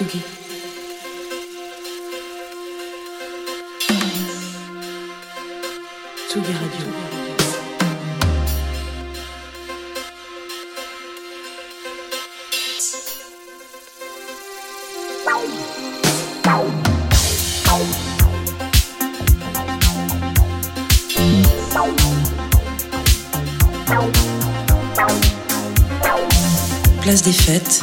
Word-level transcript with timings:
Tsugi. 0.00 0.22
Tsugi 6.26 6.52
Radio. 6.52 6.86
Place 27.02 27.22
des 27.22 27.32
fêtes, 27.32 27.82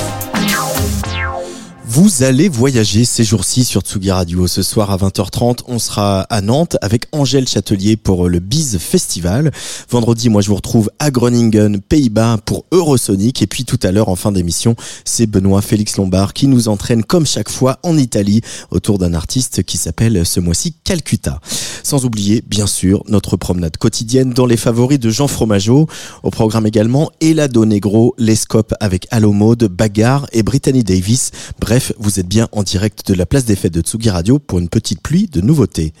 Vous 1.93 2.23
allez 2.23 2.47
voyager 2.47 3.03
ces 3.03 3.25
jours-ci 3.25 3.65
sur 3.65 3.81
Tsugi 3.81 4.11
Radio. 4.11 4.47
Ce 4.47 4.63
soir 4.63 4.91
à 4.91 4.95
20h30, 4.95 5.63
on 5.67 5.77
sera 5.77 6.21
à 6.21 6.39
Nantes 6.39 6.77
avec 6.81 7.07
Angèle 7.11 7.49
Châtelier 7.49 7.97
pour 7.97 8.29
le 8.29 8.39
Biz 8.39 8.77
Festival. 8.77 9.51
Vendredi, 9.89 10.29
moi 10.29 10.41
je 10.41 10.47
vous 10.47 10.55
retrouve 10.55 10.89
à 10.99 11.11
Groningen, 11.11 11.81
Pays-Bas 11.81 12.37
pour 12.45 12.63
Eurosonic. 12.71 13.41
Et 13.41 13.47
puis 13.47 13.65
tout 13.65 13.79
à 13.83 13.91
l'heure 13.91 14.07
en 14.07 14.15
fin 14.15 14.31
d'émission, 14.31 14.77
c'est 15.03 15.27
Benoît 15.27 15.61
Félix 15.61 15.97
Lombard 15.97 16.31
qui 16.31 16.47
nous 16.47 16.69
entraîne 16.69 17.03
comme 17.03 17.25
chaque 17.25 17.49
fois 17.49 17.77
en 17.83 17.97
Italie 17.97 18.39
autour 18.69 18.97
d'un 18.97 19.13
artiste 19.13 19.63
qui 19.63 19.75
s'appelle 19.75 20.25
ce 20.25 20.39
mois-ci 20.39 20.75
Calcutta. 20.85 21.41
Sans 21.83 22.05
oublier, 22.05 22.41
bien 22.47 22.67
sûr, 22.67 23.03
notre 23.09 23.35
promenade 23.35 23.75
quotidienne 23.75 24.31
dans 24.31 24.45
les 24.45 24.55
favoris 24.55 24.97
de 24.97 25.09
Jean 25.09 25.27
Fromageau. 25.27 25.87
Au 26.23 26.29
programme 26.29 26.67
également 26.67 27.11
Elado 27.19 27.65
Negro, 27.65 28.15
Les 28.17 28.37
Scopes 28.37 28.73
avec 28.79 29.07
Allo 29.11 29.33
Mode, 29.33 29.65
Bagarre 29.65 30.27
et 30.31 30.41
Brittany 30.41 30.85
Davis. 30.85 31.31
Bref, 31.59 31.80
vous 31.99 32.19
êtes 32.19 32.27
bien 32.27 32.47
en 32.51 32.63
direct 32.63 33.07
de 33.07 33.13
la 33.13 33.25
place 33.25 33.45
des 33.45 33.55
fêtes 33.55 33.73
de 33.73 33.81
Tsugi 33.81 34.09
Radio 34.09 34.39
pour 34.39 34.59
une 34.59 34.69
petite 34.69 35.01
pluie 35.01 35.27
de 35.31 35.41
nouveautés. 35.41 35.93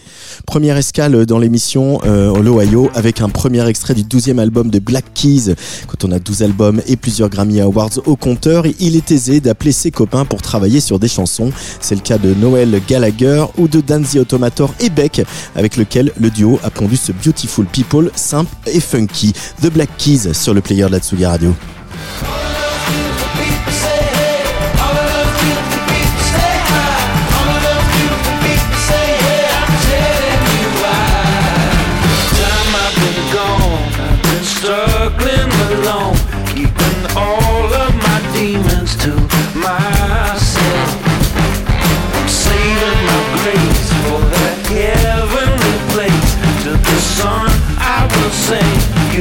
Première 0.45 0.77
escale 0.77 1.25
dans 1.25 1.39
l'émission 1.39 1.99
euh, 2.05 2.41
l'Ohio 2.41 2.89
avec 2.93 3.21
un 3.21 3.29
premier 3.29 3.67
extrait 3.67 3.93
du 3.93 4.03
12e 4.03 4.39
album 4.39 4.69
de 4.69 4.79
Black 4.79 5.05
Keys. 5.13 5.55
Quand 5.87 6.05
on 6.05 6.11
a 6.11 6.19
12 6.19 6.43
albums 6.43 6.81
et 6.87 6.95
plusieurs 6.95 7.29
Grammy 7.29 7.61
Awards 7.61 7.99
au 8.05 8.15
compteur, 8.15 8.65
il 8.79 8.95
est 8.95 9.11
aisé 9.11 9.39
d'appeler 9.39 9.71
ses 9.71 9.91
copains 9.91 10.25
pour 10.25 10.41
travailler 10.41 10.79
sur 10.79 10.99
des 10.99 11.07
chansons. 11.07 11.51
C'est 11.79 11.95
le 11.95 12.01
cas 12.01 12.17
de 12.17 12.33
Noel 12.33 12.81
Gallagher 12.87 13.45
ou 13.57 13.67
de 13.67 13.81
Danzy 13.81 14.19
Automator 14.19 14.73
et 14.79 14.89
Beck 14.89 15.21
avec 15.55 15.77
lequel 15.77 16.11
le 16.19 16.29
duo 16.29 16.59
a 16.63 16.69
pondu 16.69 16.97
ce 16.97 17.11
Beautiful 17.11 17.65
People 17.65 18.11
simple 18.15 18.53
et 18.67 18.79
funky. 18.79 19.33
The 19.61 19.71
Black 19.71 19.89
Keys 19.97 20.33
sur 20.33 20.53
le 20.53 20.61
player 20.61 20.85
de 20.85 20.91
la 20.91 20.99
Tsugi 20.99 21.25
Radio. 21.25 21.53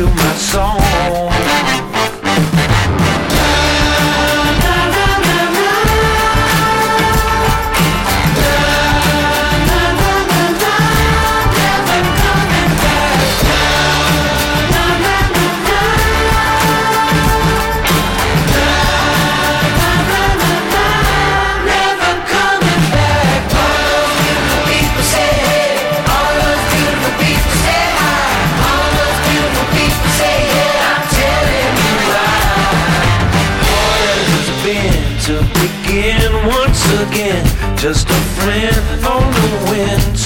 You 0.00 0.29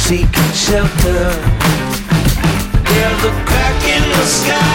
seeking 0.04 0.52
shelter. 0.52 1.30
There's 2.90 3.24
a 3.24 3.32
crack 3.46 3.84
in 3.88 4.02
the 4.10 4.26
sky 4.26 4.73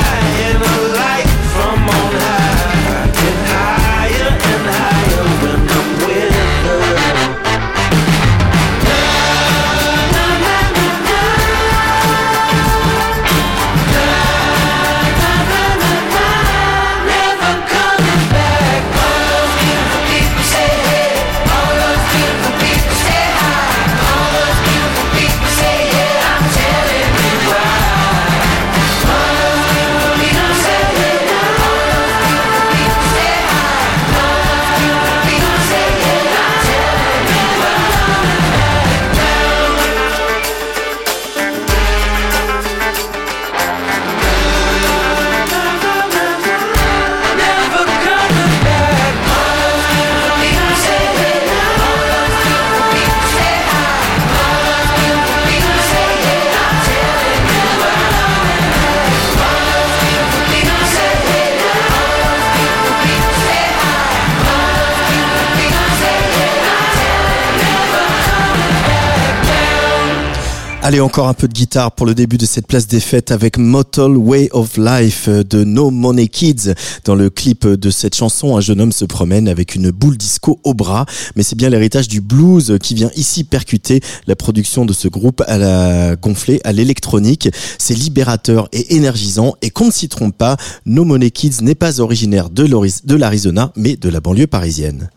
Allez, 70.89 71.01
encore 71.01 71.27
un 71.27 71.35
peu 71.35 71.47
de 71.47 71.53
guitare 71.53 71.91
pour 71.91 72.07
le 72.07 72.15
début 72.15 72.39
de 72.39 72.47
cette 72.47 72.65
place 72.65 72.87
des 72.87 72.99
fêtes 72.99 73.29
avec 73.29 73.59
Motel 73.59 74.17
Way 74.17 74.49
of 74.53 74.75
Life 74.75 75.29
de 75.29 75.63
No 75.63 75.91
Money 75.91 76.27
Kids. 76.27 76.73
Dans 77.05 77.13
le 77.13 77.29
clip 77.29 77.67
de 77.67 77.91
cette 77.91 78.15
chanson, 78.15 78.57
un 78.57 78.59
jeune 78.59 78.81
homme 78.81 78.91
se 78.91 79.05
promène 79.05 79.47
avec 79.47 79.75
une 79.75 79.91
boule 79.91 80.17
disco 80.17 80.59
au 80.63 80.73
bras, 80.73 81.05
mais 81.35 81.43
c'est 81.43 81.55
bien 81.55 81.69
l'héritage 81.69 82.07
du 82.07 82.21
blues 82.21 82.79
qui 82.81 82.95
vient 82.95 83.11
ici 83.15 83.43
percuter 83.43 84.01
la 84.25 84.35
production 84.35 84.83
de 84.83 84.93
ce 84.93 85.07
groupe 85.07 85.43
à 85.45 85.59
la 85.59 86.15
gonflée 86.15 86.59
à 86.63 86.71
l'électronique. 86.71 87.49
C'est 87.77 87.93
libérateur 87.93 88.67
et 88.73 88.95
énergisant 88.95 89.53
et 89.61 89.69
qu'on 89.69 89.85
ne 89.85 89.91
s'y 89.91 90.09
trompe 90.09 90.35
pas, 90.35 90.57
No 90.87 91.05
Money 91.05 91.29
Kids 91.29 91.61
n'est 91.61 91.75
pas 91.75 92.01
originaire 92.01 92.49
de 92.49 93.13
l'Arizona, 93.13 93.73
mais 93.75 93.95
de 93.95 94.09
la 94.09 94.21
banlieue 94.21 94.47
parisienne. 94.47 95.11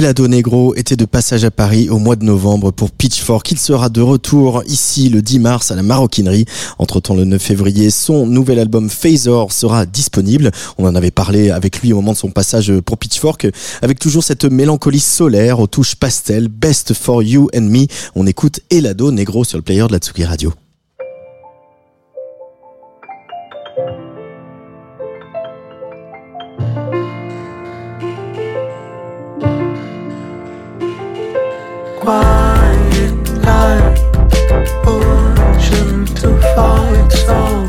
Elado 0.00 0.28
Negro 0.28 0.74
était 0.76 0.96
de 0.96 1.04
passage 1.04 1.44
à 1.44 1.50
Paris 1.50 1.90
au 1.90 1.98
mois 1.98 2.16
de 2.16 2.24
novembre 2.24 2.70
pour 2.70 2.90
Pitchfork. 2.90 3.52
Il 3.52 3.58
sera 3.58 3.90
de 3.90 4.00
retour 4.00 4.62
ici 4.64 5.10
le 5.10 5.20
10 5.20 5.40
mars 5.40 5.70
à 5.70 5.76
la 5.76 5.82
Maroquinerie. 5.82 6.46
Entre-temps, 6.78 7.14
le 7.14 7.26
9 7.26 7.42
février, 7.42 7.90
son 7.90 8.24
nouvel 8.26 8.58
album 8.60 8.88
Phasor 8.88 9.52
sera 9.52 9.84
disponible. 9.84 10.52
On 10.78 10.86
en 10.86 10.94
avait 10.94 11.10
parlé 11.10 11.50
avec 11.50 11.82
lui 11.82 11.92
au 11.92 11.96
moment 11.96 12.12
de 12.12 12.16
son 12.16 12.30
passage 12.30 12.72
pour 12.80 12.96
Pitchfork, 12.96 13.48
avec 13.82 13.98
toujours 13.98 14.24
cette 14.24 14.46
mélancolie 14.46 15.00
solaire 15.00 15.60
aux 15.60 15.66
touches 15.66 15.96
pastel, 15.96 16.48
best 16.48 16.94
for 16.94 17.22
you 17.22 17.50
and 17.54 17.68
me. 17.68 17.84
On 18.14 18.26
écoute 18.26 18.60
Elado 18.70 19.12
Negro 19.12 19.44
sur 19.44 19.58
le 19.58 19.62
player 19.62 19.86
de 19.86 19.92
la 19.92 19.98
Tsugi 19.98 20.24
Radio. 20.24 20.54
quiet 32.00 33.14
light. 33.44 33.96
pushing 34.82 36.06
to 36.06 36.40
fall, 36.54 36.94
it's 36.94 37.28
all 37.28 37.66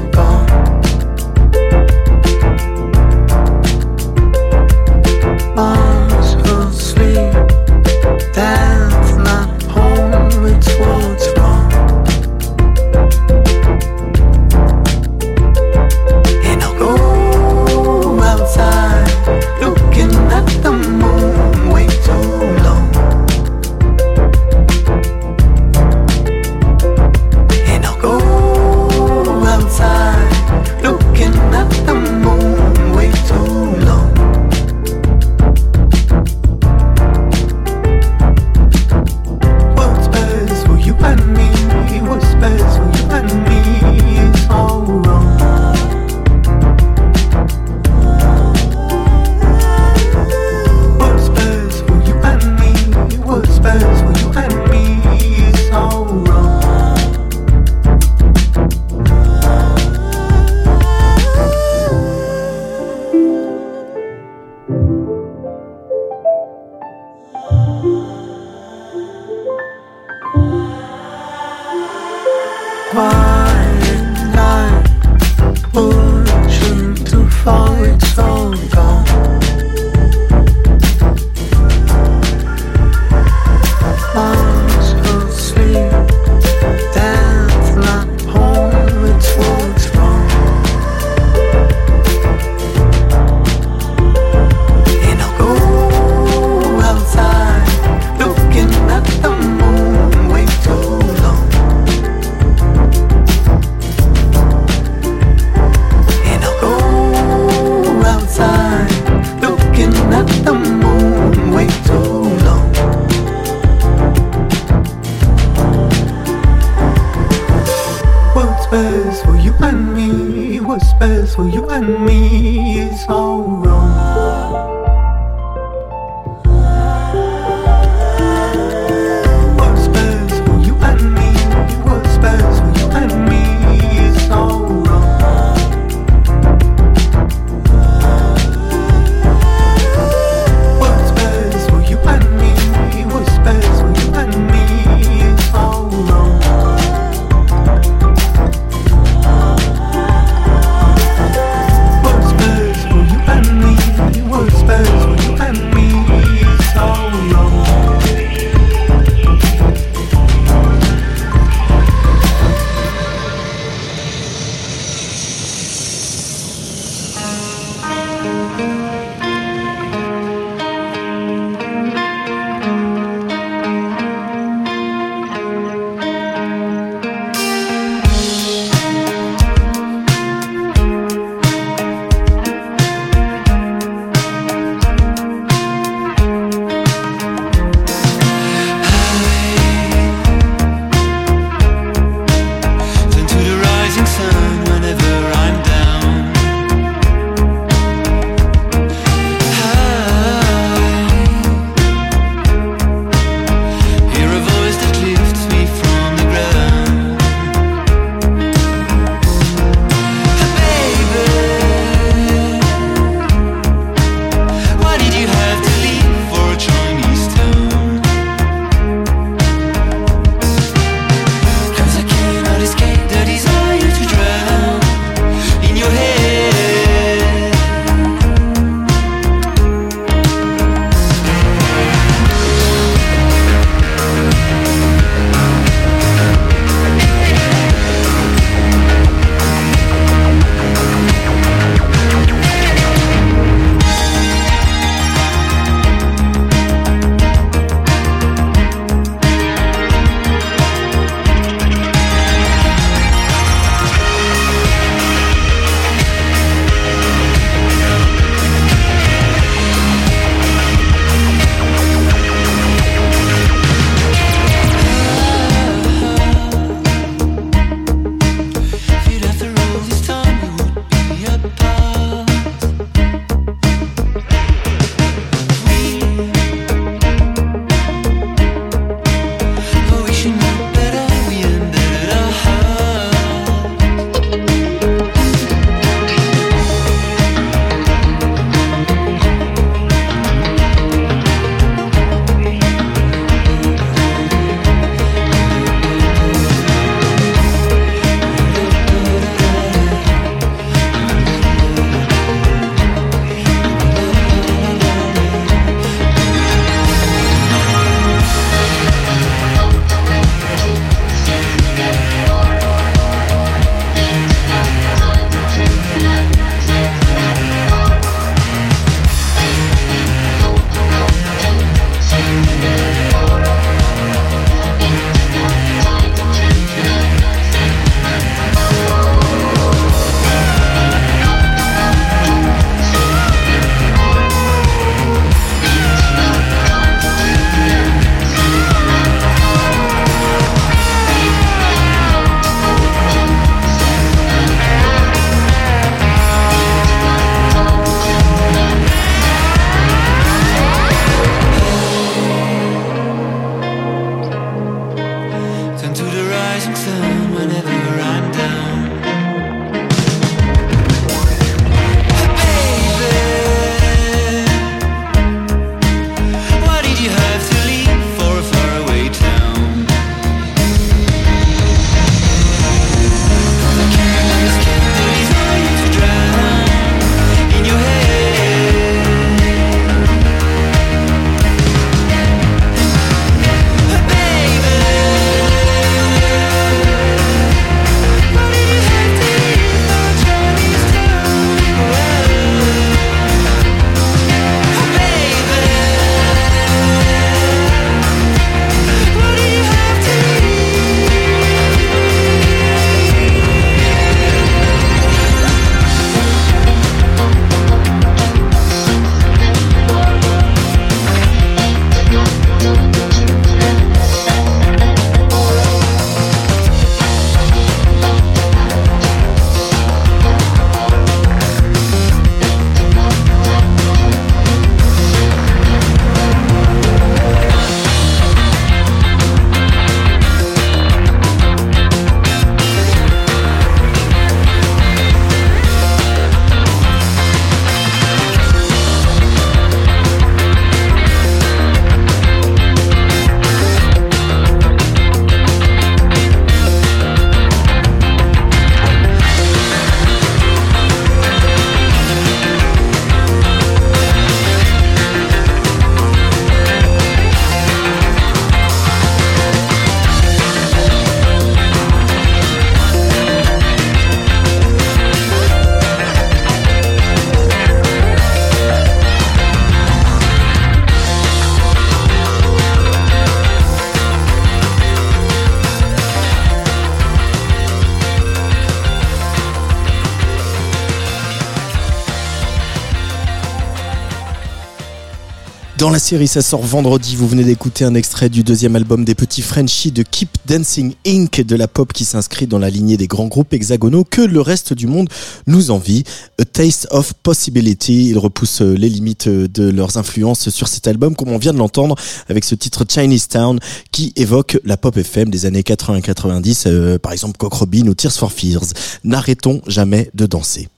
la 485.91 485.99
série, 485.99 486.27
ça 486.27 486.41
sort 486.41 486.61
vendredi. 486.61 487.15
Vous 487.15 487.27
venez 487.27 487.43
d'écouter 487.43 487.83
un 487.83 487.95
extrait 487.95 488.29
du 488.29 488.43
deuxième 488.43 488.75
album 488.75 489.03
des 489.03 489.15
Petits 489.15 489.41
Frenchies 489.41 489.91
de 489.91 490.03
Keep 490.03 490.29
Dancing 490.45 490.93
Inc. 491.05 491.41
de 491.41 491.55
la 491.55 491.67
pop 491.67 491.91
qui 491.91 492.05
s'inscrit 492.05 492.47
dans 492.47 492.59
la 492.59 492.69
lignée 492.69 492.95
des 492.95 493.07
grands 493.07 493.27
groupes 493.27 493.51
hexagonaux 493.53 494.05
que 494.05 494.21
le 494.21 494.39
reste 494.39 494.73
du 494.73 494.87
monde 494.87 495.09
nous 495.47 495.69
envie. 495.69 496.03
A 496.39 496.45
Taste 496.45 496.87
of 496.91 497.13
Possibility. 497.15 498.09
Ils 498.09 498.17
repoussent 498.17 498.61
les 498.61 498.87
limites 498.87 499.27
de 499.27 499.69
leurs 499.69 499.97
influences 499.97 500.49
sur 500.49 500.67
cet 500.67 500.87
album, 500.87 501.15
comme 501.15 501.29
on 501.29 501.37
vient 501.37 501.53
de 501.53 501.57
l'entendre 501.57 501.95
avec 502.29 502.45
ce 502.45 502.55
titre 502.55 502.85
Chinese 502.87 503.27
Town 503.27 503.59
qui 503.91 504.13
évoque 504.15 504.59
la 504.63 504.77
pop 504.77 504.95
FM 504.95 505.29
des 505.29 505.45
années 505.45 505.63
80-90, 505.63 506.63
euh, 506.67 506.99
par 506.99 507.11
exemple 507.11 507.37
Cock 507.37 507.53
Robin 507.53 507.87
ou 507.87 507.95
Tears 507.95 508.13
for 508.13 508.31
Fears. 508.31 508.67
N'arrêtons 509.03 509.61
jamais 509.67 510.09
de 510.13 510.25
danser. 510.25 510.69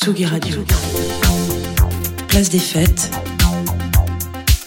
Tsugi 0.00 0.24
Radio. 0.24 0.64
Place 2.28 2.48
des 2.48 2.58
fêtes. 2.58 3.10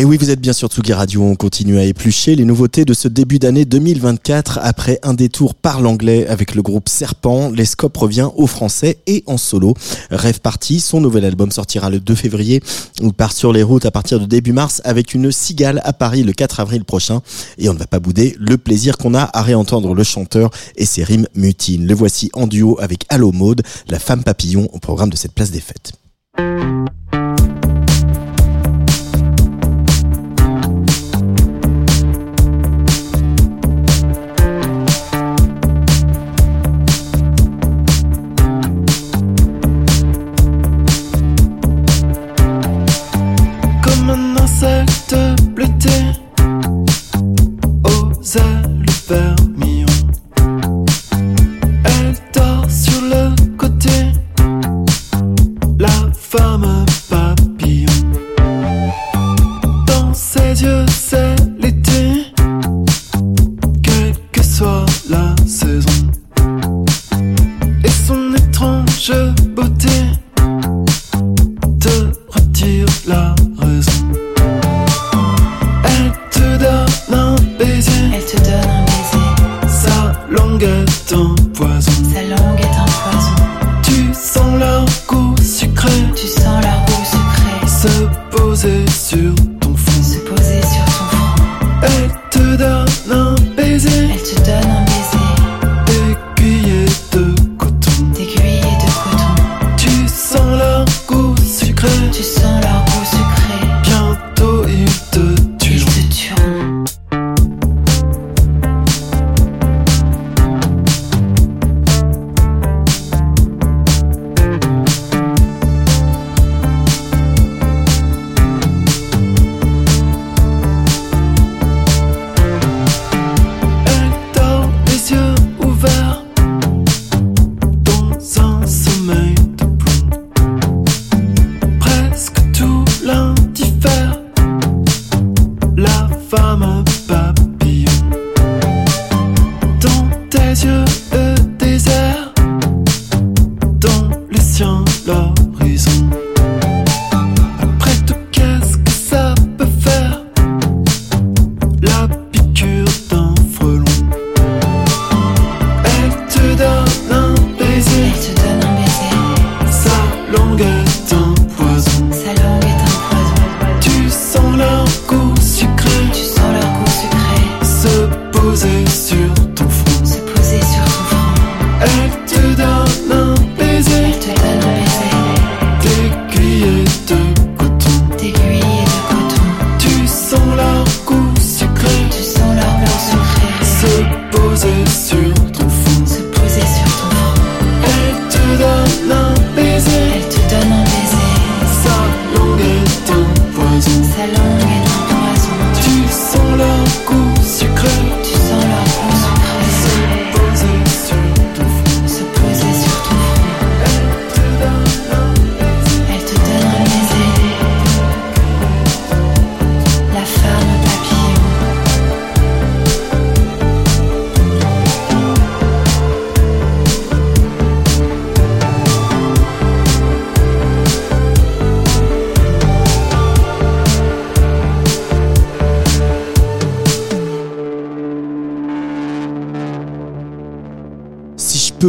Et 0.00 0.04
oui, 0.06 0.16
vous 0.16 0.30
êtes 0.30 0.40
bien 0.40 0.54
sur 0.54 0.68
Tsugi 0.68 0.94
Radio, 0.94 1.22
on 1.22 1.34
continue 1.34 1.76
à 1.76 1.84
éplucher 1.84 2.34
les 2.34 2.46
nouveautés 2.46 2.86
de 2.86 2.94
ce 2.94 3.06
début 3.06 3.38
d'année 3.38 3.66
2024 3.66 4.58
après 4.62 4.98
un 5.02 5.12
détour 5.12 5.54
par 5.54 5.82
l'anglais 5.82 6.26
avec 6.26 6.54
le 6.54 6.62
groupe 6.62 6.88
Serpent. 6.88 7.50
L'escope 7.50 7.98
revient 7.98 8.30
au 8.34 8.46
français 8.46 8.96
et 9.06 9.22
en 9.26 9.36
solo. 9.36 9.74
Rêve 10.10 10.40
Party, 10.40 10.80
son 10.80 11.02
nouvel 11.02 11.26
album 11.26 11.50
sortira 11.50 11.90
le 11.90 12.00
2 12.00 12.14
février. 12.14 12.62
Il 13.02 13.12
part 13.12 13.34
sur 13.34 13.52
les 13.52 13.62
routes 13.62 13.84
à 13.84 13.90
partir 13.90 14.18
de 14.18 14.24
début 14.24 14.54
mars 14.54 14.80
avec 14.86 15.12
une 15.12 15.30
cigale 15.30 15.82
à 15.84 15.92
Paris 15.92 16.22
le 16.22 16.32
4 16.32 16.60
avril 16.60 16.86
prochain. 16.86 17.20
Et 17.58 17.68
on 17.68 17.74
ne 17.74 17.78
va 17.78 17.86
pas 17.86 18.00
bouder 18.00 18.34
le 18.40 18.56
plaisir 18.56 18.96
qu'on 18.96 19.12
a 19.12 19.28
à 19.34 19.42
réentendre 19.42 19.94
le 19.94 20.02
chanteur 20.02 20.48
et 20.76 20.86
ses 20.86 21.04
rimes 21.04 21.26
mutines. 21.34 21.86
Le 21.86 21.94
voici 21.94 22.30
en 22.32 22.46
duo 22.46 22.78
avec 22.80 23.04
Allo 23.10 23.32
Maude, 23.32 23.60
la 23.86 23.98
femme 23.98 24.24
papillon 24.24 24.66
au 24.72 24.78
programme 24.78 25.10
de 25.10 25.16
cette 25.18 25.32
place 25.32 25.50
des 25.50 25.60
fêtes. 25.60 25.92
fell. 49.10 49.39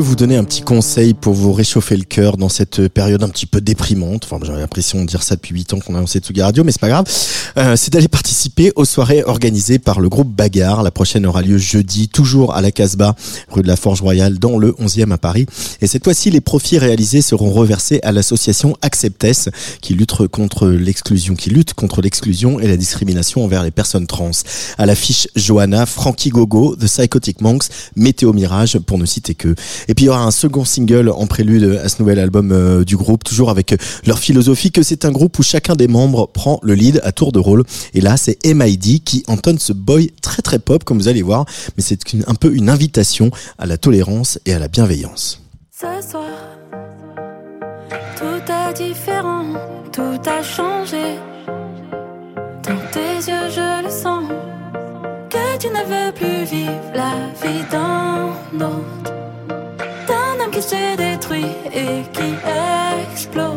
Vous 0.01 0.15
donner 0.15 0.35
un 0.35 0.43
petit 0.43 0.61
conseil 0.61 1.13
pour 1.13 1.33
vous 1.33 1.53
réchauffer 1.53 1.95
le 1.95 2.03
cœur 2.03 2.37
dans 2.37 2.49
cette 2.49 2.87
période 2.87 3.23
un 3.23 3.29
petit 3.29 3.45
peu 3.45 3.61
déprimante, 3.61 4.25
enfin 4.25 4.43
j'avais 4.43 4.59
l'impression 4.59 5.01
de 5.01 5.05
dire 5.05 5.23
ça 5.23 5.35
depuis 5.35 5.53
8 5.53 5.73
ans 5.73 5.79
qu'on 5.79 5.95
a 5.95 5.99
lancé 5.99 6.19
Tsugi 6.19 6.41
Radio, 6.41 6.63
mais 6.63 6.71
c'est 6.71 6.81
pas 6.81 6.89
grave, 6.89 7.05
euh, 7.57 7.75
c'est 7.75 7.93
d'aller 7.93 8.07
participer 8.07 8.71
aux 8.75 8.85
soirées 8.85 9.23
organisées 9.23 9.79
par 9.79 9.99
le 9.99 10.09
groupe 10.09 10.29
Bagarre. 10.29 10.83
La 10.83 10.91
prochaine 10.91 11.25
aura 11.25 11.41
lieu 11.41 11.57
jeudi, 11.57 12.07
toujours 12.07 12.55
à 12.55 12.61
la 12.61 12.71
Casbah, 12.71 13.15
rue 13.49 13.61
de 13.61 13.67
la 13.67 13.75
Forge 13.75 14.01
Royale, 14.01 14.39
dans 14.39 14.57
le 14.57 14.71
11e 14.73 15.11
à 15.11 15.17
Paris. 15.17 15.45
Et 15.81 15.87
cette 15.87 16.03
fois-ci, 16.03 16.31
les 16.31 16.41
profits 16.41 16.77
réalisés 16.77 17.21
seront 17.21 17.51
reversés 17.51 17.99
à 18.03 18.11
l'association 18.11 18.75
Acceptes, 18.81 19.49
qui 19.81 19.93
lutte 19.93 20.27
contre 20.27 20.67
l'exclusion, 20.67 21.35
qui 21.35 21.49
lutte 21.49 21.73
contre 21.73 22.01
l'exclusion 22.01 22.59
et 22.59 22.67
la 22.67 22.77
discrimination 22.77 23.43
envers 23.43 23.63
les 23.63 23.71
personnes 23.71 24.07
trans. 24.07 24.31
À 24.77 24.85
l'affiche 24.85 25.27
Johanna, 25.35 25.85
Frankie 25.85 26.29
Gogo, 26.29 26.75
The 26.75 26.85
Psychotic 26.85 27.41
Monks, 27.41 27.65
Météo 27.95 28.33
Mirage, 28.33 28.79
pour 28.79 28.97
ne 28.97 29.05
citer 29.05 29.35
que. 29.35 29.55
Et 29.91 29.93
puis 29.93 30.05
il 30.05 30.07
y 30.07 30.09
aura 30.09 30.23
un 30.23 30.31
second 30.31 30.63
single 30.63 31.09
en 31.09 31.27
prélude 31.27 31.77
à 31.83 31.89
ce 31.89 32.01
nouvel 32.01 32.17
album 32.17 32.53
euh, 32.53 32.85
du 32.85 32.95
groupe, 32.95 33.25
toujours 33.25 33.49
avec 33.49 33.75
leur 34.05 34.19
philosophie 34.19 34.71
que 34.71 34.83
c'est 34.83 35.03
un 35.03 35.11
groupe 35.11 35.37
où 35.37 35.43
chacun 35.43 35.75
des 35.75 35.89
membres 35.89 36.27
prend 36.27 36.61
le 36.63 36.75
lead 36.75 37.01
à 37.03 37.11
tour 37.11 37.33
de 37.33 37.39
rôle. 37.39 37.65
Et 37.93 37.99
là, 37.99 38.15
c'est 38.15 38.37
MID 38.45 39.03
qui 39.03 39.25
entonne 39.27 39.59
ce 39.59 39.73
boy 39.73 40.13
très 40.21 40.41
très 40.41 40.59
pop, 40.59 40.85
comme 40.85 40.97
vous 40.97 41.09
allez 41.09 41.21
voir, 41.21 41.43
mais 41.75 41.83
c'est 41.83 41.99
un 42.25 42.35
peu 42.35 42.55
une 42.55 42.69
invitation 42.69 43.31
à 43.57 43.65
la 43.65 43.77
tolérance 43.77 44.39
et 44.45 44.53
à 44.53 44.59
la 44.59 44.69
bienveillance. 44.69 45.41
Ce 45.77 46.09
soir, 46.09 46.23
tout 48.15 48.49
est 48.49 48.73
différent, 48.73 49.43
tout 49.91 50.21
a 50.25 50.41
changé. 50.41 51.17
Dans 52.63 52.79
tes 52.93 53.29
yeux, 53.29 53.49
je 53.49 53.83
le 53.83 53.91
sens. 53.91 54.23
Que 55.29 55.57
tu 55.59 55.67
ne 55.67 55.83
veux 55.83 56.13
plus 56.13 56.45
vivre 56.45 56.91
la 56.95 57.11
vie 57.43 57.65
d'un. 57.69 58.11
Qui 60.61 60.67
se 60.67 60.95
détruit 60.95 61.45
et 61.73 62.03
qui 62.13 62.35
explose. 63.11 63.50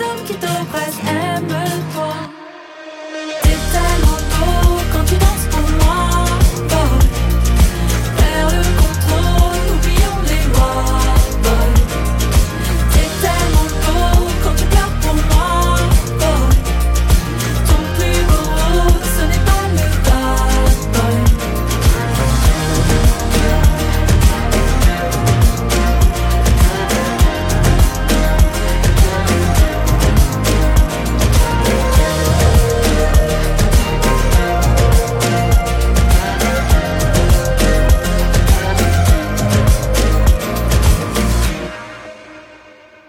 Hommes 0.00 0.24
qui 0.26 0.34
t'oppressent, 0.34 1.00
aime-toi. 1.08 2.25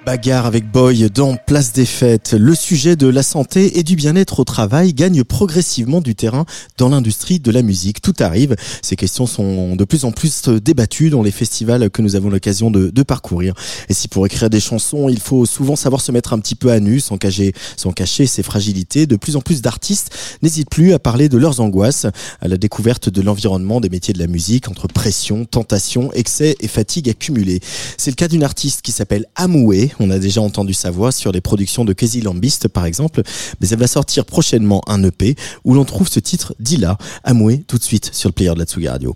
Bagarre 0.07 0.45
avec 0.45 0.71
Boy 0.71 1.09
dans 1.09 1.35
Place 1.35 1.73
des 1.73 1.85
Fêtes. 1.85 2.33
Le 2.33 2.55
sujet 2.55 2.95
de 2.95 3.07
la 3.07 3.23
santé 3.23 3.77
et 3.77 3.83
du 3.83 3.97
bien-être 3.97 4.39
au 4.39 4.45
travail 4.45 4.93
gagne 4.93 5.25
progressivement 5.25 5.99
du 5.99 6.15
terrain 6.15 6.45
dans 6.77 6.87
l'industrie 6.87 7.41
de 7.41 7.51
la 7.51 7.61
musique. 7.61 8.01
Tout 8.01 8.13
arrive. 8.21 8.55
Ces 8.81 8.95
questions 8.95 9.27
sont 9.27 9.75
de 9.75 9.83
plus 9.83 10.05
en 10.05 10.13
plus 10.13 10.47
débattues 10.47 11.09
dans 11.09 11.23
les 11.23 11.31
festivals 11.31 11.89
que 11.89 12.01
nous 12.01 12.15
avons 12.15 12.29
l'occasion 12.29 12.71
de, 12.71 13.03
parcourir. 13.03 13.53
Et 13.89 13.93
si 13.93 14.07
pour 14.07 14.25
écrire 14.25 14.49
des 14.49 14.61
chansons, 14.61 15.09
il 15.09 15.19
faut 15.19 15.45
souvent 15.45 15.75
savoir 15.75 15.99
se 15.99 16.13
mettre 16.13 16.31
un 16.31 16.39
petit 16.39 16.55
peu 16.55 16.71
à 16.71 16.79
nu, 16.79 17.01
sans 17.01 17.17
cacher, 17.17 17.51
sans 17.75 17.91
cacher 17.91 18.27
ses 18.27 18.43
fragilités, 18.43 19.07
de 19.07 19.17
plus 19.17 19.35
en 19.35 19.41
plus 19.41 19.61
d'artistes 19.61 20.37
n'hésitent 20.41 20.69
plus 20.69 20.93
à 20.93 20.99
parler 20.99 21.27
de 21.27 21.37
leurs 21.37 21.59
angoisses, 21.59 22.05
à 22.39 22.47
la 22.47 22.55
découverte 22.55 23.09
de 23.09 23.21
l'environnement 23.21 23.81
des 23.81 23.89
métiers 23.89 24.13
de 24.13 24.19
la 24.19 24.27
musique, 24.27 24.69
entre 24.69 24.87
pression, 24.87 25.43
tentation, 25.43 26.13
excès 26.13 26.55
et 26.61 26.69
fatigue 26.69 27.09
accumulée. 27.09 27.59
C'est 27.97 28.11
le 28.11 28.15
cas 28.15 28.29
d'une 28.29 28.43
artiste 28.43 28.83
qui 28.83 28.93
s'appelle 28.93 29.25
Amoué. 29.35 29.91
A 30.09 30.19
déjà 30.19 30.41
entendu 30.41 30.73
sa 30.73 30.91
voix 30.91 31.11
sur 31.11 31.31
les 31.31 31.41
productions 31.41 31.85
de 31.85 31.93
Casey 31.93 32.21
Lambist, 32.21 32.67
par 32.67 32.85
exemple. 32.85 33.21
Mais 33.59 33.67
elle 33.69 33.79
va 33.79 33.87
sortir 33.87 34.25
prochainement 34.25 34.81
un 34.87 35.03
EP 35.03 35.35
où 35.63 35.73
l'on 35.73 35.85
trouve 35.85 36.07
ce 36.07 36.19
titre 36.19 36.55
Dila. 36.59 36.97
Amoué, 37.23 37.63
tout 37.67 37.77
de 37.77 37.83
suite 37.83 38.09
sur 38.13 38.29
le 38.29 38.33
player 38.33 38.53
de 38.53 38.59
la 38.59 38.65
Tsugi 38.65 38.87
Radio. 38.87 39.15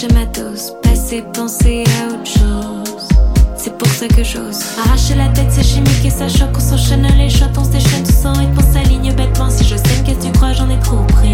J'ai 0.00 0.14
ma 0.14 0.26
dose. 0.26 0.74
Passer, 0.82 1.24
penser 1.34 1.82
à 2.00 2.12
autre 2.12 2.24
chose. 2.24 3.08
C'est 3.56 3.76
pour 3.76 3.88
ça 3.88 4.06
que 4.06 4.22
j'ose. 4.22 4.60
Arracher 4.84 5.16
la 5.16 5.26
tête, 5.28 5.48
c'est 5.50 5.64
chimique 5.64 6.04
et 6.04 6.10
ça 6.10 6.28
choque. 6.28 6.56
On 6.56 6.60
s'enchaîne 6.60 7.06
les 7.16 7.28
shots, 7.28 7.46
on 7.56 7.64
se 7.64 7.70
déchaîne 7.70 8.04
tout 8.04 8.12
sang 8.12 8.34
et 8.34 8.46
on 8.56 8.72
s'aligne 8.72 9.12
bêtement. 9.12 9.50
Si 9.50 9.64
je 9.64 9.76
sais 9.76 9.82
qu'est-ce 10.04 10.18
que 10.18 10.26
tu 10.26 10.32
crois, 10.32 10.52
j'en 10.52 10.70
ai 10.70 10.78
trop 10.80 11.02
pris. 11.08 11.32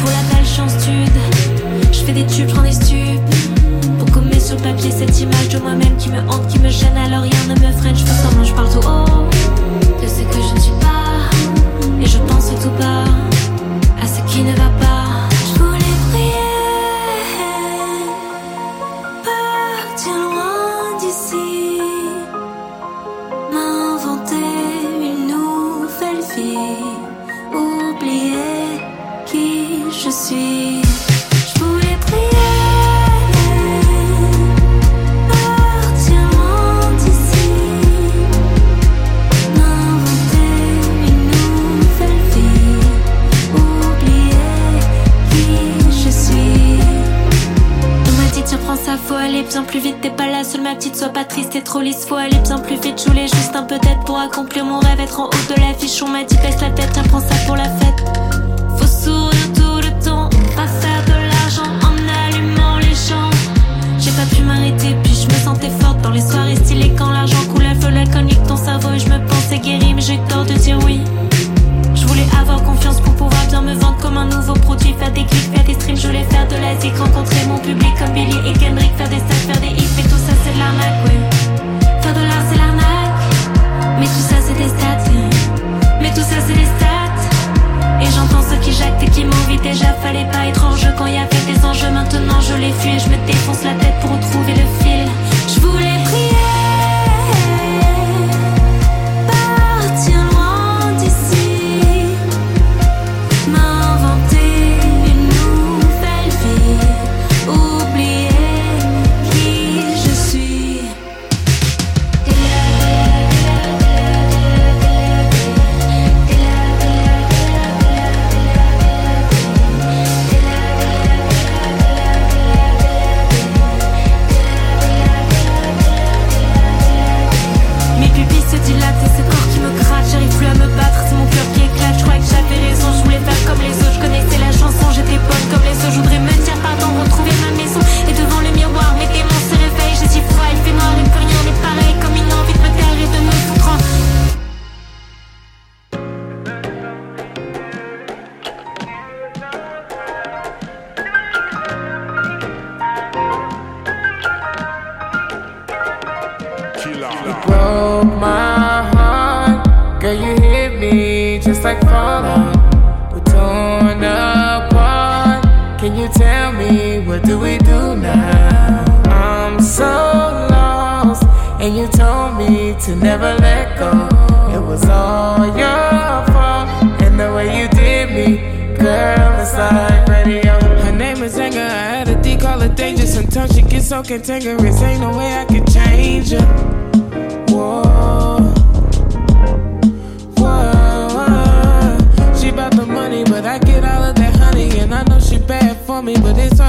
Pour 0.00 0.10
la 0.10 0.34
belle 0.34 0.46
chance, 0.46 0.72
tude. 0.82 1.92
Je 1.92 2.00
fais 2.00 2.12
des 2.12 2.26
tubes, 2.26 2.48
j'en 2.52 2.64
ai 2.64 2.72
stupes. 2.72 3.20
Pour 3.98 4.10
gommer 4.10 4.40
sur 4.40 4.56
le 4.56 4.62
papier 4.62 4.90
cette 4.90 5.20
image 5.20 5.48
de 5.50 5.58
moi-même 5.58 5.96
qui 5.98 6.08
me 6.08 6.18
hante, 6.28 6.48
qui 6.48 6.58
me 6.58 6.68
gêne, 6.68 6.96
alors 6.96 7.22
rien 7.22 7.44
ne 7.48 7.54
me 7.54 7.72
freine. 7.78 7.94
Je 7.94 8.04
fais 8.04 8.22
semblant, 8.22 8.44
je 8.44 8.54
parle 8.54 8.70
tout 8.70 8.88
haut 8.88 10.02
de 10.02 10.08
ce 10.08 10.22
que 10.22 10.42
je 10.48 10.54
ne 10.54 10.60
suis 10.60 10.78
pas. 10.80 12.02
Et 12.02 12.06
je 12.06 12.18
pense 12.18 12.48
tout 12.60 12.70
bas 12.80 13.04
à 14.02 14.06
ce 14.06 14.20
qui 14.32 14.42
ne 14.42 14.50
va 14.52 14.68
pas. 14.80 15.05
Ma 50.66 50.74
petite, 50.74 50.96
sois 50.96 51.10
pas 51.10 51.24
triste, 51.24 51.50
t'es 51.50 51.60
trop 51.60 51.80
lisse, 51.80 52.04
faut 52.06 52.16
aller 52.16 52.38
bien 52.38 52.58
plus 52.58 52.74
vite. 52.74 53.00
Je 53.00 53.08
voulais 53.08 53.28
juste 53.28 53.54
un 53.54 53.62
peu 53.62 53.78
d'aide 53.78 54.00
pour 54.04 54.18
accomplir 54.18 54.64
mon 54.64 54.80
rêve, 54.80 54.98
être 54.98 55.20
en 55.20 55.26
haut 55.26 55.54
de 55.54 55.60
l'affiche. 55.60 56.02
On 56.02 56.08
m'a 56.08 56.24
dit 56.24 56.36
baisse 56.38 56.60
la 56.60 56.70
tête, 56.70 56.90
tiens, 56.92 57.04
prends 57.04 57.20
ça 57.20 57.36
pour 57.46 57.54
la 57.54 57.68
fête. 57.78 57.94
Faut 58.76 58.86
sourire 58.86 59.52
tout 59.54 59.76
le 59.76 60.04
temps, 60.04 60.28
pas 60.56 60.66
faire 60.66 61.04
de 61.04 61.18
l'argent 61.30 61.70
en 61.86 61.94
allumant 62.24 62.78
les 62.78 62.94
gens. 62.94 63.30
J'ai 63.98 64.10
pas 64.10 64.26
pu 64.34 64.42
m'arrêter, 64.42 64.96
puis 65.04 65.14
je 65.14 65.28
me 65.32 65.38
sentais 65.38 65.70
forte 65.78 66.00
dans 66.00 66.10
les 66.10 66.20
soirées 66.20 66.56
stylées 66.56 66.92
quand 66.98 67.10
l'argent 67.10 67.44
coule 67.52 67.66
à 67.66 67.74
feu, 67.74 67.90
nique 68.22 68.42
ton 68.48 68.56
cerveau 68.56 68.90
et 68.90 68.98
je 68.98 69.08
me 69.08 69.24
pensais 69.24 69.58
guérie, 69.58 69.94
mais 69.94 70.02
j'ai 70.02 70.18
tort 70.28 70.44
de 70.46 70.54
dire 70.54 70.78
oui. 70.84 71.00
Faire 75.06 75.12
des 75.12 75.24
clics, 75.24 75.54
faire 75.54 75.64
des 75.64 75.74
streams, 75.74 75.96
je 75.96 76.06
voulais 76.08 76.24
faire 76.24 76.48
de 76.48 76.56
la 76.56 76.80
zik, 76.80 76.96
rencontrer 76.98 77.46
mon 77.46 77.58
public 77.58 77.92
comme 77.98 78.12
Billy 78.12 78.36
et 78.48 78.52
Kendrick, 78.58 78.92
faire 78.96 79.08
des 79.08 79.18
stats, 79.18 79.46
faire 79.46 79.60
des 79.60 79.68
hits, 79.68 79.94
mais 79.96 80.02
tout 80.02 80.18
ça 80.26 80.32
c'est 80.42 80.52
de 80.52 80.58
l'arnaque, 80.58 81.00
ouais. 81.04 81.20
Faire 82.02 82.14
de 82.14 82.20
l'art 82.20 82.44
c'est 82.50 82.58
l'arnaque, 82.58 84.00
mais 84.00 84.06
tout 84.06 84.26
ça 84.30 84.36
c'est 84.44 84.54
des 84.54 84.68
stats, 84.68 85.10
yeah. 85.12 85.98
mais 86.02 86.10
tout 86.10 86.26
ça 86.26 86.38
c'est 86.46 86.54
des 86.54 86.70
stats. 86.76 87.22
Et 88.02 88.06
j'entends 88.14 88.42
ceux 88.48 88.58
qui 88.64 88.72
jactent 88.72 89.02
et 89.02 89.10
qui 89.10 89.24
m'envient 89.24 89.62
déjà, 89.62 89.86
fallait 90.02 90.28
pas 90.32 90.46
être 90.46 90.64
hors 90.64 90.76
jeu 90.76 90.92
quand 90.98 91.06
y 91.06 91.18
avait 91.18 91.46
des 91.46 91.64
enjeux, 91.64 91.90
maintenant 91.90 92.40
je 92.40 92.54
les 92.54 92.72
fuis 92.72 92.96
et 92.96 92.98
je 92.98 93.08
me 93.08 93.26
défonce 93.26 93.62
la 93.62 93.74
tête 93.74 93.94
pour 94.00 94.10
retrouver 94.10 94.54
le 94.54 94.66
fil. 94.82 95.06
Je 95.54 95.60
voulais. 95.60 96.35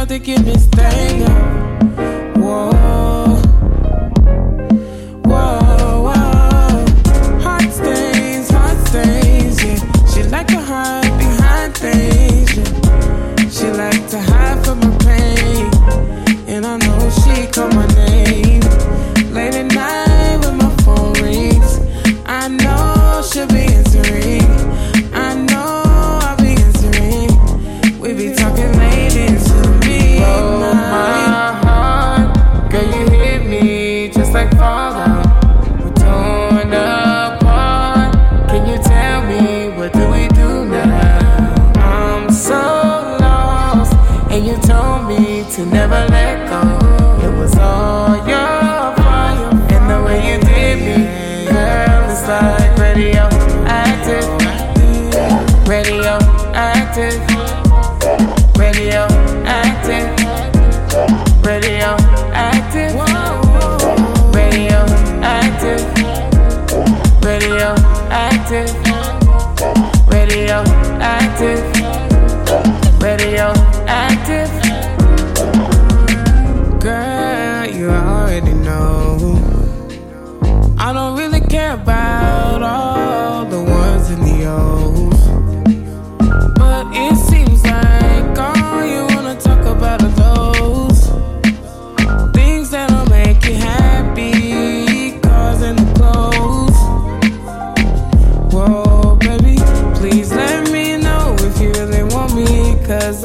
think 0.07 0.29
this. 0.45 0.76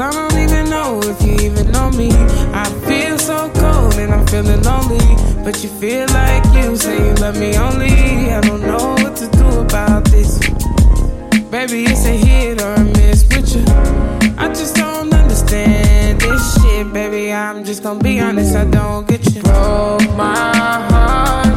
I 0.03 0.11
don't 0.11 0.37
even 0.37 0.69
know 0.69 1.01
if 1.05 1.23
you 1.23 1.35
even 1.47 1.71
know 1.71 1.89
me. 1.93 2.11
I 2.53 2.65
feel 2.89 3.17
so 3.19 3.49
cold 3.55 3.95
and 3.95 4.13
I'm 4.13 4.27
feeling 4.27 4.61
lonely. 4.63 4.99
But 5.45 5.63
you 5.63 5.71
feel 5.71 6.09
like 6.09 6.45
you 6.57 6.75
say 6.77 7.07
you 7.07 7.15
love 7.15 7.39
me 7.39 7.57
only. 7.57 8.33
I 8.33 8.41
don't 8.41 8.63
know 8.63 8.95
what 8.99 9.15
to 9.19 9.29
do 9.29 9.61
about 9.61 10.05
this. 10.07 10.41
Baby, 11.51 11.85
it's 11.85 12.05
a 12.05 12.17
hit 12.17 12.61
or 12.61 12.75
a 12.75 12.85
miss 12.85 13.23
with 13.29 13.55
you. 13.55 13.65
I 14.37 14.49
just 14.49 14.75
don't 14.75 15.15
understand 15.15 16.21
this 16.21 16.61
shit, 16.61 16.93
baby. 16.93 17.33
I'm 17.33 17.63
just 17.63 17.85
gonna 17.85 18.03
be 18.03 18.19
honest, 18.19 18.57
I 18.57 18.65
don't 18.65 19.07
get 19.07 19.25
you. 19.33 19.43
Broke 19.43 20.11
my 20.17 20.35
heart, 20.91 21.52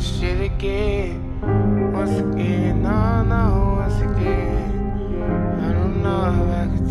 shit 0.00 0.40
again. 0.40 1.40
Once 1.92 2.18
again, 2.18 2.82
no, 2.82 3.24
no, 3.24 3.76
once 3.78 4.00
again. 4.00 5.60
I 5.62 5.72
don't 5.72 6.02
know 6.02 6.24
if 6.32 6.40
I 6.50 6.76
can 6.76 6.85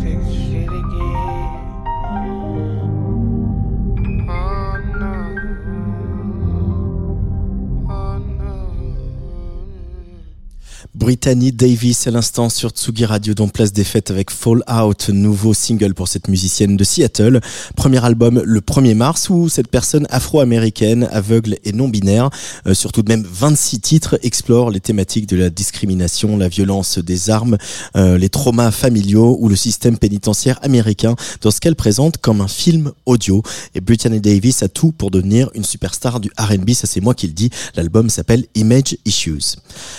Brittany 11.06 11.52
Davis 11.52 12.08
à 12.08 12.10
l'instant 12.10 12.48
sur 12.48 12.70
Tsugi 12.70 13.04
Radio 13.04 13.32
dans 13.32 13.46
Place 13.46 13.72
des 13.72 13.84
Fêtes 13.84 14.10
avec 14.10 14.32
Fallout, 14.32 14.64
nouveau 15.10 15.54
single 15.54 15.94
pour 15.94 16.08
cette 16.08 16.26
musicienne 16.26 16.76
de 16.76 16.82
Seattle. 16.82 17.40
Premier 17.76 18.04
album 18.04 18.42
le 18.44 18.60
1er 18.60 18.96
mars 18.96 19.30
où 19.30 19.48
cette 19.48 19.68
personne 19.68 20.08
afro-américaine, 20.10 21.08
aveugle 21.12 21.58
et 21.62 21.72
non-binaire, 21.72 22.30
euh, 22.66 22.74
sur 22.74 22.90
tout 22.90 23.02
de 23.02 23.08
même 23.08 23.24
26 23.24 23.78
titres, 23.78 24.18
explore 24.24 24.72
les 24.72 24.80
thématiques 24.80 25.28
de 25.28 25.36
la 25.36 25.48
discrimination, 25.48 26.36
la 26.36 26.48
violence 26.48 26.98
des 26.98 27.30
armes, 27.30 27.56
euh, 27.94 28.18
les 28.18 28.28
traumas 28.28 28.72
familiaux 28.72 29.36
ou 29.38 29.48
le 29.48 29.54
système 29.54 29.98
pénitentiaire 29.98 30.58
américain 30.62 31.14
dans 31.40 31.52
ce 31.52 31.60
qu'elle 31.60 31.76
présente 31.76 32.16
comme 32.16 32.40
un 32.40 32.48
film 32.48 32.90
audio. 33.04 33.44
Et 33.76 33.80
Brittany 33.80 34.20
Davis 34.20 34.64
a 34.64 34.68
tout 34.68 34.90
pour 34.90 35.12
devenir 35.12 35.50
une 35.54 35.62
superstar 35.62 36.18
du 36.18 36.32
R&B, 36.36 36.70
ça 36.72 36.88
c'est 36.88 37.00
moi 37.00 37.14
qui 37.14 37.28
le 37.28 37.32
dis. 37.32 37.50
L'album 37.76 38.10
s'appelle 38.10 38.44
Image 38.56 38.96
Issues. 39.04 39.54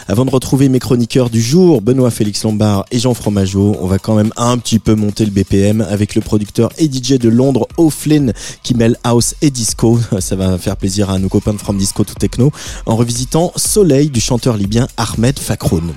Avant 0.10 0.26
de 0.26 0.32
retrouver 0.32 0.68
mes 0.68 0.80
chroniqueurs 0.98 1.30
du 1.30 1.44
jour, 1.44 1.84
Benoît 1.84 2.10
Félix 2.10 2.44
Lombard 2.44 2.84
et 2.90 2.98
Jean 2.98 3.14
Fromageau, 3.14 3.78
on 3.80 3.86
va 3.86 4.00
quand 4.00 4.16
même 4.16 4.34
un 4.36 4.58
petit 4.58 4.80
peu 4.80 4.96
monter 4.96 5.26
le 5.26 5.30
BPM 5.30 5.82
avec 5.82 6.16
le 6.16 6.22
producteur 6.22 6.72
et 6.80 6.86
DJ 6.92 7.20
de 7.20 7.30
Londres, 7.30 7.68
O'Flynn, 7.78 8.34
qui 8.64 8.74
mêle 8.74 8.98
house 9.04 9.36
et 9.44 9.52
disco. 9.52 10.00
Ça 10.20 10.36
va 10.36 10.58
faire 10.58 10.76
plaisir 10.76 11.12
à 11.12 11.20
nos 11.20 11.30
copains 11.30 11.54
de 11.54 11.60
From 11.60 11.78
Disco 11.78 12.04
to 12.04 12.16
Techno, 12.16 12.52
en 12.88 12.96
revisitant 12.96 13.54
Soleil 13.56 14.10
du 14.10 14.20
chanteur 14.20 14.58
libyen 14.58 14.88
Ahmed 14.98 15.38
Fakroun. 15.38 15.94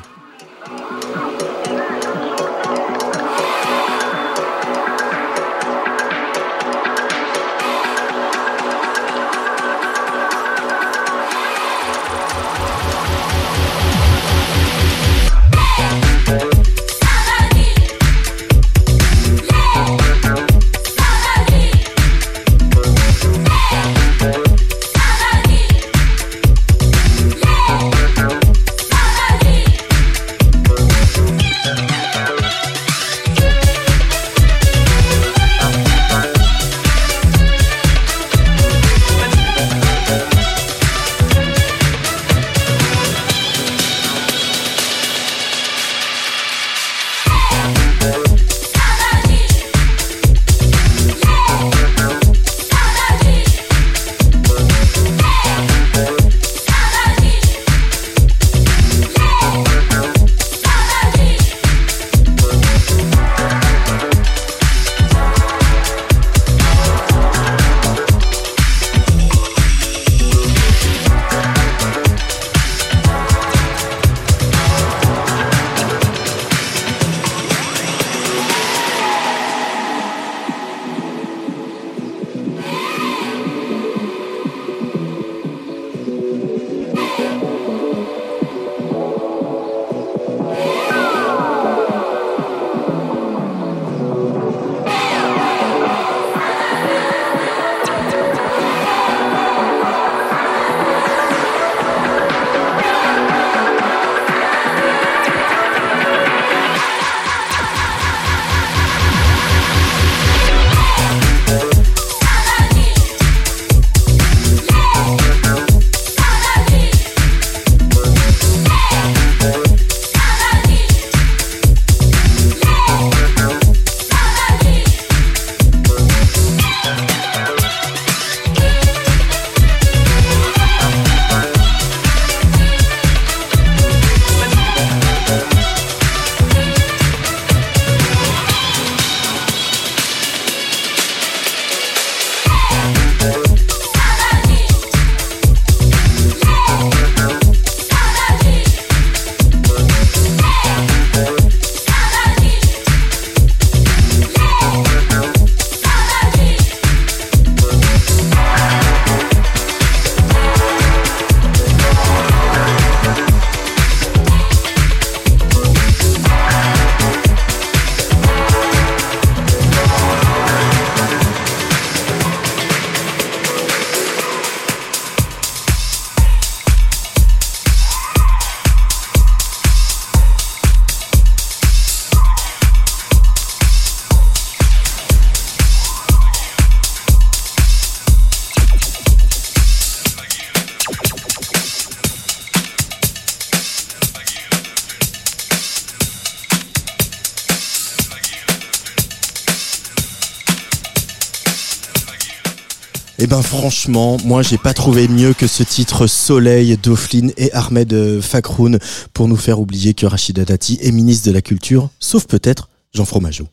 Ben 203.40 203.46
franchement, 203.46 204.18
moi 204.24 204.42
j'ai 204.42 204.58
pas 204.58 204.74
trouvé 204.74 205.08
mieux 205.08 205.32
que 205.32 205.46
ce 205.46 205.62
titre 205.62 206.06
Soleil 206.06 206.76
d'Oflin 206.76 207.28
et 207.38 207.50
Ahmed 207.52 208.20
Fakroun 208.20 208.78
pour 209.14 209.28
nous 209.28 209.36
faire 209.36 209.60
oublier 209.60 209.94
que 209.94 210.04
Rachida 210.04 210.44
Dati 210.44 210.78
est 210.82 210.90
ministre 210.90 211.26
de 211.28 211.32
la 211.32 211.40
Culture, 211.40 211.88
sauf 212.00 212.26
peut-être 212.26 212.68
Jean 212.92 213.04
Fromageau. 213.06 213.46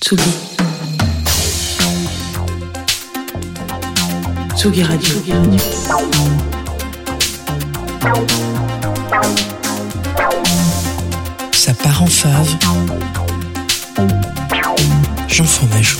Tsugi. 0.00 0.22
Tsugi 4.56 4.82
Radio. 4.84 5.14
Ça 11.52 11.74
part 11.74 12.02
en 12.02 12.06
fave. 12.06 12.56
Jean 15.28 15.44
Fromageau. 15.44 15.98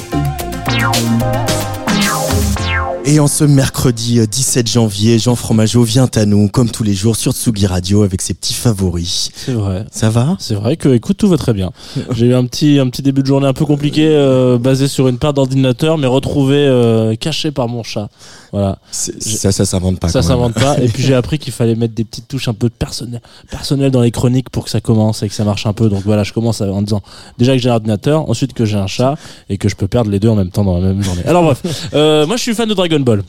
Et 3.07 3.21
en 3.21 3.27
ce 3.27 3.45
mercredi 3.45 4.19
euh, 4.19 4.27
17 4.27 4.67
janvier, 4.67 5.19
Jean 5.19 5.35
Fromageau 5.37 5.83
vient 5.83 6.09
à 6.15 6.25
nous, 6.25 6.49
comme 6.49 6.71
tous 6.71 6.83
les 6.85 6.95
jours, 6.95 7.17
sur 7.17 7.33
Tsugi 7.33 7.67
Radio 7.67 8.03
avec 8.03 8.23
ses 8.23 8.33
petits 8.33 8.55
favoris. 8.55 9.31
C'est 9.37 9.53
vrai. 9.53 9.85
Ça 9.91 10.09
va? 10.09 10.37
C'est 10.39 10.55
vrai 10.55 10.79
que, 10.79 10.89
écoute, 10.89 11.19
tout 11.19 11.29
va 11.29 11.37
très 11.37 11.53
bien. 11.53 11.71
J'ai 12.13 12.27
eu 12.29 12.35
un 12.35 12.47
petit, 12.47 12.79
un 12.79 12.89
petit 12.89 13.03
début 13.03 13.21
de 13.21 13.27
journée 13.27 13.47
un 13.47 13.53
peu 13.53 13.67
compliqué, 13.67 14.09
euh, 14.09 14.57
basé 14.57 14.89
sur 14.89 15.07
une 15.09 15.19
paire 15.19 15.35
d'ordinateurs, 15.35 15.99
mais 15.99 16.07
retrouvé 16.07 16.57
euh, 16.57 17.15
caché 17.15 17.51
par 17.51 17.69
mon 17.69 17.83
chat. 17.83 18.09
Voilà. 18.55 18.79
Ça, 18.93 19.51
ça 19.51 19.65
s'invente 19.65 19.99
pas. 19.99 20.09
ça 20.09 20.23
s'invente 20.23 20.55
pas. 20.55 20.79
Et 20.79 20.87
puis 20.87 21.03
j'ai 21.07 21.17
appris 21.17 21.41
qu'il 21.41 21.53
fallait 21.53 21.75
mettre 21.75 21.93
des 21.93 22.05
petites 22.05 22.29
touches 22.29 22.47
un 22.47 22.55
peu 22.55 22.71
personnelles, 22.71 23.21
personnelles 23.51 23.91
dans 23.91 24.01
les 24.01 24.13
chroniques 24.13 24.49
pour 24.49 24.63
que 24.63 24.71
ça 24.71 24.81
commence 24.81 25.25
et 25.25 25.29
que 25.29 25.35
ça 25.35 25.43
marche 25.43 25.67
un 25.67 25.73
peu. 25.73 25.89
Donc 25.89 26.05
voilà, 26.05 26.23
je 26.23 26.33
commence 26.33 26.61
en 26.61 26.81
disant 26.81 27.03
déjà 27.37 27.55
que 27.55 27.59
j'ai 27.59 27.69
un 27.69 27.75
ordinateur, 27.75 28.31
ensuite 28.31 28.53
que 28.53 28.65
j'ai 28.65 28.77
un 28.77 28.87
chat 28.87 29.17
et 29.49 29.59
que 29.59 29.69
je 29.69 29.75
peux 29.75 29.89
perdre 29.89 30.09
les 30.09 30.21
deux 30.21 30.29
en 30.29 30.37
même 30.37 30.51
temps 30.51 30.63
dans 30.63 30.79
la 30.79 30.87
même 30.87 31.03
journée. 31.03 31.23
Alors 31.27 31.43
bref, 31.43 31.89
euh, 31.95 32.29
moi 32.29 32.37
je 32.37 32.43
suis 32.43 32.55
fan 32.55 32.69
de 32.69 32.75
Dragon 32.75 33.01
Ball. 33.01 33.25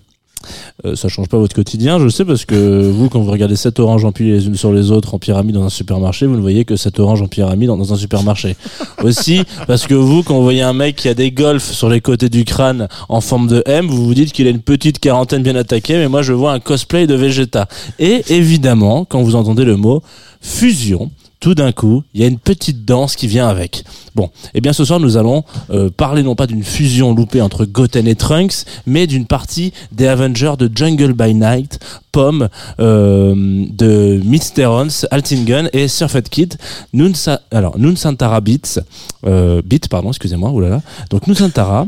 Euh, 0.84 0.94
ça 0.96 1.08
change 1.08 1.30
pas 1.30 1.38
votre 1.38 1.56
quotidien, 1.56 2.00
je 2.00 2.10
sais, 2.10 2.26
parce 2.26 2.44
que 2.44 2.90
vous, 2.90 3.08
quand 3.08 3.22
vous 3.22 3.32
regardez 3.32 3.56
7 3.56 3.80
oranges 3.80 4.04
empilées 4.04 4.34
les 4.34 4.48
unes 4.48 4.56
sur 4.56 4.74
les 4.74 4.92
autres 4.92 5.14
en 5.14 5.20
pyramide 5.20 5.56
dans 5.56 5.64
un 5.64 5.70
supermarché, 5.70 6.26
vous 6.26 6.36
ne 6.36 6.42
voyez 6.42 6.66
que 6.66 6.76
7 6.76 7.00
oranges 7.00 7.22
en 7.22 7.28
pyramide 7.28 7.70
dans, 7.70 7.78
dans 7.78 7.94
un 7.94 7.96
supermarché. 7.96 8.58
Aussi, 9.04 9.44
parce 9.68 9.88
que 9.88 9.94
vous, 9.94 10.22
quand 10.22 10.36
vous 10.36 10.44
voyez 10.44 10.64
un 10.64 10.74
mec 10.74 10.98
qui 10.98 11.08
a 11.08 11.14
des 11.14 11.32
golfs 11.32 11.72
sur 11.72 11.88
les 11.88 12.02
côtés 12.02 12.28
du 12.28 12.44
crâne 12.44 12.90
en 13.08 13.22
forme 13.22 13.48
de 13.48 13.64
M, 13.66 13.88
vous 13.88 14.06
vous 14.06 14.14
dites 14.14 14.34
qu'il 14.34 14.48
a 14.48 14.50
une 14.50 14.62
petite 14.62 15.00
quarantaine 15.00 15.44
bien 15.44 15.56
attaquée, 15.56 15.96
mais 15.96 16.10
moi 16.10 16.24
je 16.24 16.34
vois 16.34 16.52
un 16.52 16.60
cosplay 16.60 17.08
de 17.08 17.16
Vegeta. 17.16 17.70
Et 17.98 18.24
évidemment, 18.28 19.06
quand 19.06 19.22
vous 19.22 19.36
entendez 19.36 19.64
le 19.64 19.78
mot 19.78 20.02
fusion, 20.42 21.10
tout 21.40 21.56
d'un 21.56 21.72
coup, 21.72 22.04
il 22.14 22.22
y 22.22 22.24
a 22.24 22.28
une 22.28 22.40
petite 22.40 22.86
danse 22.86 23.16
qui 23.16 23.28
vient 23.28 23.48
avec. 23.48 23.84
Bon, 24.16 24.30
eh 24.54 24.62
bien 24.62 24.74
ce 24.74 24.86
soir 24.86 25.00
nous 25.00 25.18
allons 25.18 25.44
euh, 25.70 25.90
parler 25.90 26.24
non 26.24 26.36
pas 26.36 26.48
d'une 26.48 26.64
fusion 26.64 27.14
loupée 27.14 27.42
entre 27.42 27.66
Goten 27.66 28.08
et 28.08 28.16
Trunks, 28.16 28.66
mais 28.86 29.08
d'une 29.08 29.26
partie 29.26 29.74
des 29.92 30.08
Avengers 30.08 30.54
de 30.58 30.70
Jungle 30.74 31.14
by 31.14 31.34
Night, 31.34 31.80
Pomme, 32.12 32.50
euh, 32.80 33.66
de 33.70 34.22
Mysterons, 34.24 34.88
Altingen 35.12 35.70
et 35.74 35.88
Surfed 35.88 36.30
Kid. 36.30 36.56
Alors 37.52 37.78
Nunsantara 37.78 38.42
Beats, 38.42 38.80
euh, 39.26 39.62
Beat 39.66 39.90
pardon, 39.90 40.10
excusez-moi, 40.10 40.52
oulala. 40.52 40.82
Donc 41.10 41.28
Nunsantara. 41.28 41.88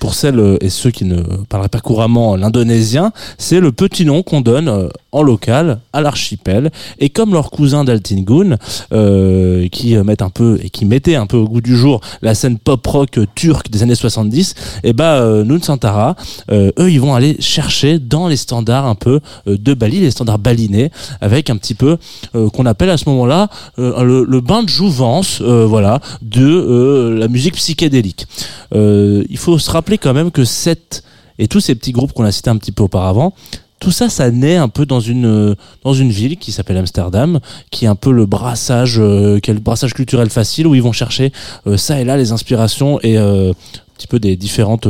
Pour 0.00 0.14
celles 0.14 0.38
euh, 0.38 0.56
et 0.60 0.70
ceux 0.70 0.90
qui 0.90 1.04
ne 1.04 1.22
parleraient 1.48 1.68
pas 1.68 1.80
couramment 1.80 2.36
l'indonésien, 2.36 3.12
c'est 3.38 3.60
le 3.60 3.72
petit 3.72 4.04
nom 4.04 4.22
qu'on 4.22 4.40
donne 4.40 4.68
euh, 4.68 4.88
en 5.12 5.22
local 5.22 5.80
à 5.92 6.00
l'archipel. 6.00 6.70
Et 6.98 7.08
comme 7.08 7.32
leurs 7.32 7.50
cousins 7.50 7.84
d'Altingun, 7.84 8.56
euh, 8.92 9.68
qui 9.68 9.96
mettent 9.96 10.22
un 10.22 10.30
peu 10.30 10.58
et 10.62 10.70
qui 10.70 10.84
mettaient 10.84 11.16
un 11.16 11.26
peu 11.26 11.36
au 11.36 11.48
goût 11.48 11.60
du 11.60 11.76
jour 11.76 12.00
la 12.22 12.34
scène 12.34 12.58
pop 12.58 12.86
rock 12.86 13.18
turque 13.34 13.70
des 13.70 13.82
années 13.82 13.94
70, 13.94 14.54
et 14.84 14.92
bah 14.92 15.14
euh, 15.16 15.44
Nunsantara, 15.44 16.16
eux 16.50 16.90
ils 16.90 17.00
vont 17.00 17.14
aller 17.14 17.36
chercher 17.40 17.98
dans 17.98 18.28
les 18.28 18.36
standards 18.36 18.86
un 18.86 18.94
peu 18.94 19.20
euh, 19.46 19.56
de 19.58 19.74
Bali, 19.74 20.00
les 20.00 20.10
standards 20.10 20.38
balinais, 20.38 20.90
avec 21.20 21.50
un 21.50 21.56
petit 21.56 21.74
peu 21.74 21.96
qu'on 22.32 22.66
appelle 22.66 22.90
à 22.90 22.96
ce 22.96 23.08
moment-là 23.08 23.48
le, 23.76 24.40
bain 24.40 24.62
de 24.62 24.68
jouvence, 24.68 25.40
voilà, 25.40 26.00
de 26.22 27.16
la 27.18 27.28
musique 27.28 27.54
psychédélique. 27.54 28.26
Il 28.74 29.38
faut 29.38 29.58
se 29.58 29.70
rappeler 29.70 29.87
quand 29.96 30.12
même 30.12 30.30
que 30.30 30.44
cette 30.44 31.02
et 31.38 31.48
tous 31.48 31.60
ces 31.60 31.74
petits 31.74 31.92
groupes 31.92 32.12
qu'on 32.12 32.24
a 32.24 32.32
cités 32.32 32.50
un 32.50 32.56
petit 32.56 32.72
peu 32.72 32.82
auparavant, 32.82 33.32
tout 33.80 33.92
ça, 33.92 34.08
ça 34.08 34.30
naît 34.30 34.56
un 34.56 34.68
peu 34.68 34.86
dans 34.86 35.00
une 35.00 35.26
euh, 35.26 35.54
dans 35.84 35.94
une 35.94 36.10
ville 36.10 36.36
qui 36.36 36.50
s'appelle 36.50 36.76
Amsterdam, 36.76 37.38
qui 37.70 37.84
est 37.84 37.88
un 37.88 37.94
peu 37.94 38.10
le 38.10 38.26
brassage, 38.26 38.98
euh, 38.98 39.38
le 39.46 39.60
brassage 39.60 39.94
culturel 39.94 40.30
facile 40.30 40.66
où 40.66 40.74
ils 40.74 40.82
vont 40.82 40.92
chercher 40.92 41.32
euh, 41.66 41.76
ça 41.76 42.00
et 42.00 42.04
là 42.04 42.16
les 42.16 42.32
inspirations 42.32 42.98
et 43.02 43.16
un 43.16 43.52
petit 43.96 44.08
peu 44.08 44.18
des 44.18 44.36
différentes 44.36 44.88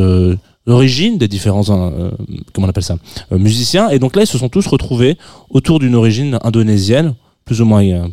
origines, 0.66 1.18
des 1.18 1.28
différents 1.28 1.64
comment 1.64 2.66
on 2.66 2.68
appelle 2.68 2.82
ça, 2.82 2.96
musiciens. 3.30 3.90
Et 3.90 3.98
donc 3.98 4.16
là, 4.16 4.22
ils 4.22 4.26
se 4.26 4.36
sont 4.36 4.48
tous 4.48 4.66
retrouvés 4.66 5.16
autour 5.50 5.78
d'une 5.78 5.94
origine 5.94 6.38
indonésienne, 6.42 7.14
plus 7.44 7.60
ou 7.62 7.64
moins 7.64 8.10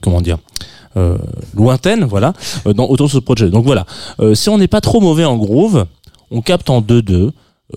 comment 0.00 0.20
dire. 0.20 0.38
Euh, 0.96 1.16
lointaine, 1.54 2.04
voilà, 2.04 2.34
euh, 2.66 2.74
dans, 2.74 2.86
autour 2.86 3.06
de 3.06 3.12
ce 3.12 3.18
projet. 3.18 3.48
Donc 3.48 3.64
voilà, 3.64 3.86
Euh, 4.20 4.34
si 4.34 4.48
on 4.48 4.58
n'est 4.58 4.68
pas 4.68 4.80
trop 4.80 5.00
mauvais 5.00 5.24
en 5.24 5.36
groove, 5.36 5.86
on 6.30 6.42
capte 6.42 6.68
en 6.70 6.80
2-2 6.80 7.30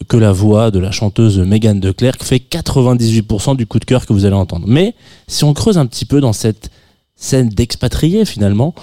que 0.10 0.18
la 0.18 0.34
voix 0.34 0.72
de 0.72 0.80
la 0.80 0.92
chanteuse 0.92 1.40
Megan 1.40 1.80
de 1.80 1.94
fait 2.22 2.40
98% 2.40 3.56
du 3.56 3.66
coup 3.66 3.80
de 3.80 3.86
cœur 3.86 4.06
que 4.06 4.12
vous 4.12 4.26
allez 4.26 4.36
entendre. 4.36 4.66
Mais 4.68 4.96
si 5.28 5.46
on 5.46 5.54
creuse 5.54 5.78
un 5.78 5.86
petit 5.86 6.04
peu 6.04 6.20
dans 6.20 6.34
cette 6.34 6.70
scène 7.16 7.48
d'expatriés 7.48 8.26
finalement, 8.26 8.76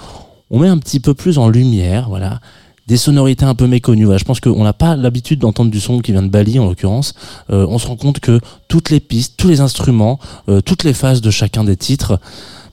on 0.49 0.59
met 0.59 0.67
un 0.67 0.79
petit 0.79 0.99
peu 0.99 1.13
plus 1.13 1.37
en 1.37 1.49
lumière, 1.49 2.09
voilà, 2.09 2.39
des 2.87 2.97
sonorités 2.97 3.45
un 3.45 3.55
peu 3.55 3.67
méconnues. 3.67 4.05
Voilà, 4.05 4.17
je 4.17 4.25
pense 4.25 4.39
qu'on 4.39 4.63
n'a 4.63 4.73
pas 4.73 4.95
l'habitude 4.95 5.39
d'entendre 5.39 5.69
du 5.69 5.79
son 5.79 5.99
qui 5.99 6.11
vient 6.11 6.23
de 6.23 6.29
Bali 6.29 6.59
en 6.59 6.65
l'occurrence. 6.65 7.13
On 7.49 7.77
se 7.77 7.87
rend 7.87 7.95
compte 7.95 8.19
que 8.19 8.39
toutes 8.67 8.89
les 8.89 8.99
pistes, 8.99 9.35
tous 9.37 9.47
les 9.47 9.61
instruments, 9.61 10.19
euh, 10.49 10.59
toutes 10.59 10.83
les 10.83 10.93
phases 10.93 11.21
de 11.21 11.29
chacun 11.29 11.63
des 11.63 11.77
titres 11.77 12.19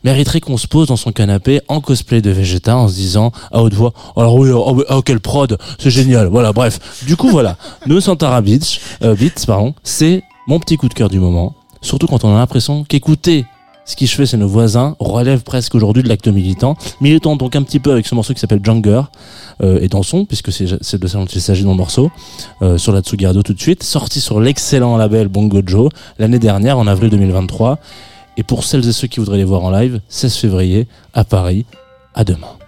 mériterait 0.05 0.40
qu'on 0.40 0.57
se 0.57 0.66
pose 0.66 0.88
dans 0.88 0.96
son 0.96 1.12
canapé 1.12 1.61
en 1.68 1.80
cosplay 1.80 2.22
de 2.22 2.30
Vegeta 2.30 2.76
en 2.76 2.88
se 2.88 2.94
disant 2.94 3.32
à 3.53 3.62
haute 3.62 3.74
voix 3.74 3.92
alors 4.16 4.34
oui 4.34 4.51
oh, 4.51 4.64
oh, 4.66 4.84
oh, 4.88 5.03
quelle 5.03 5.20
prod 5.20 5.59
c'est 5.78 5.90
génial 5.90 6.28
voilà 6.28 6.53
bref 6.53 7.05
du 7.07 7.16
coup 7.16 7.28
voilà 7.28 7.57
nous 7.86 8.01
Santara 8.01 8.40
Beach 8.40 8.80
euh, 9.03 9.14
Beats 9.14 9.46
pardon 9.46 9.74
c'est 9.82 10.22
mon 10.51 10.59
petit 10.59 10.76
coup 10.76 10.88
de 10.88 10.94
cœur 10.94 11.09
du 11.09 11.20
moment. 11.20 11.55
Surtout 11.80 12.09
quand 12.09 12.24
on 12.24 12.34
a 12.34 12.38
l'impression 12.38 12.82
qu'écouter 12.82 13.46
ce 13.84 13.94
qui 13.94 14.07
je 14.07 14.14
fais 14.16 14.26
c'est 14.26 14.36
nos 14.36 14.48
voisins 14.48 14.96
relève 14.98 15.42
presque 15.42 15.76
aujourd'hui 15.76 16.03
de 16.03 16.09
l'acte 16.09 16.26
militant. 16.26 16.76
Militant 17.01 17.36
donc 17.36 17.55
un 17.55 17.62
petit 17.62 17.78
peu 17.78 17.92
avec 17.92 18.07
ce 18.07 18.16
morceau 18.16 18.34
qui 18.34 18.40
s'appelle 18.40 18.61
Junger 18.62 19.03
euh, 19.62 19.78
et 19.80 19.86
dansons 19.86 20.24
puisque 20.24 20.51
c'est 20.51 20.64
de 20.66 21.07
ça 21.07 21.18
dont 21.18 21.26
il 21.26 21.40
s'agit 21.40 21.62
dans 21.62 21.70
le 21.70 21.76
morceau 21.76 22.11
euh, 22.62 22.78
sur 22.78 22.92
la 22.92 23.01
Tsugi 23.01 23.26
Radio 23.26 23.42
tout 23.42 23.55
de 23.55 23.61
suite 23.61 23.84
sorti 23.84 24.20
sur 24.20 24.40
l'excellent 24.40 24.96
label 24.96 25.28
Bongo 25.28 25.62
Joe 25.64 25.88
l'année 26.18 26.40
dernière 26.40 26.78
en 26.78 26.88
avril 26.88 27.11
2023 27.11 27.78
et 28.41 28.43
pour 28.43 28.64
celles 28.64 28.88
et 28.88 28.93
ceux 28.93 29.07
qui 29.07 29.20
voudraient 29.20 29.36
les 29.36 29.45
voir 29.45 29.64
en 29.64 29.70
live, 29.70 30.01
16 30.09 30.34
février 30.36 30.88
à 31.12 31.24
Paris. 31.24 31.66
À 32.14 32.24
demain. 32.24 32.59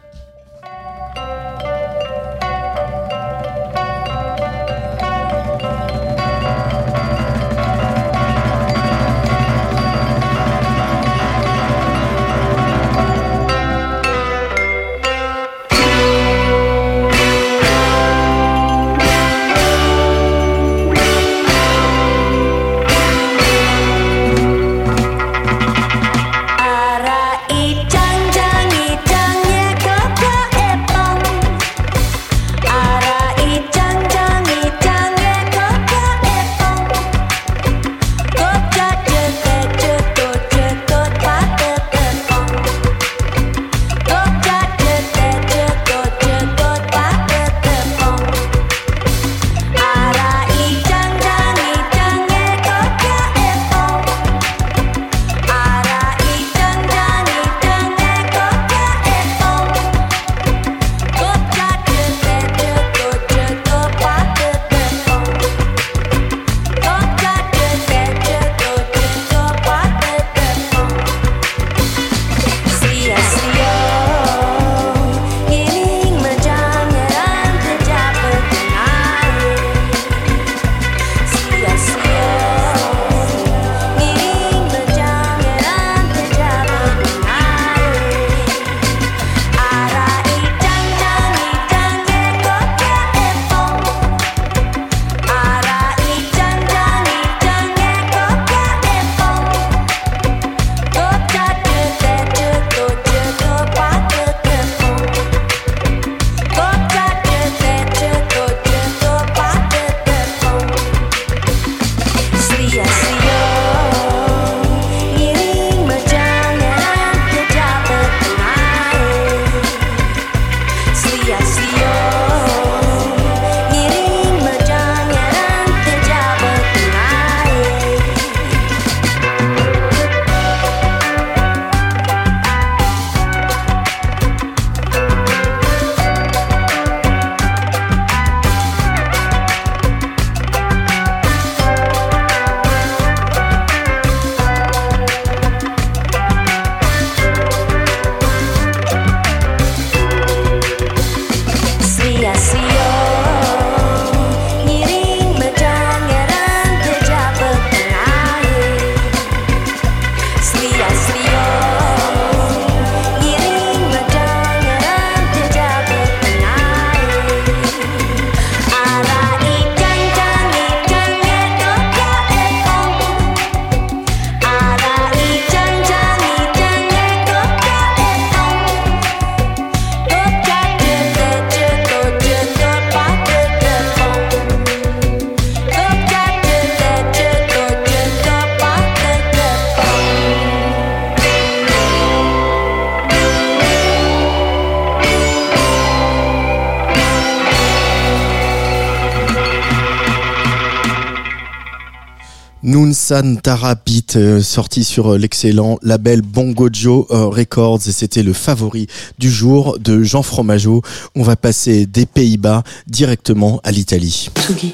Nunsan 203.03 203.35
Tara 203.43 203.75
Beat, 203.75 204.15
euh, 204.15 204.41
sorti 204.41 204.85
sur 204.85 205.15
euh, 205.15 205.19
l'excellent 205.19 205.77
label 205.83 206.23
Bongo 206.23 206.69
Joe 206.73 207.07
euh, 207.11 207.27
Records 207.27 207.81
et 207.89 207.91
c'était 207.91 208.23
le 208.23 208.33
favori 208.33 208.87
du 209.19 209.29
jour 209.29 209.77
de 209.81 210.05
Jean 210.05 210.23
Fromageau. 210.23 210.83
On 211.17 211.25
va 211.25 211.35
passer 211.35 211.87
des 211.87 212.07
Pays-Bas 212.07 212.63
directement 212.87 213.61
à 213.65 213.73
l'Italie. 213.73 214.31
Tsugi. 214.39 214.73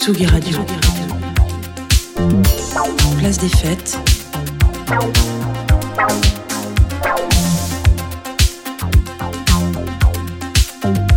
Tsugi 0.00 0.26
Radio. 0.26 0.58
Place 3.18 3.38
des 3.38 3.48
fêtes. 3.48 3.96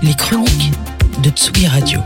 Les 0.04 0.14
chroniques 0.14 0.74
de 1.24 1.32
Tsugi 1.32 1.66
Radio. 1.66 2.01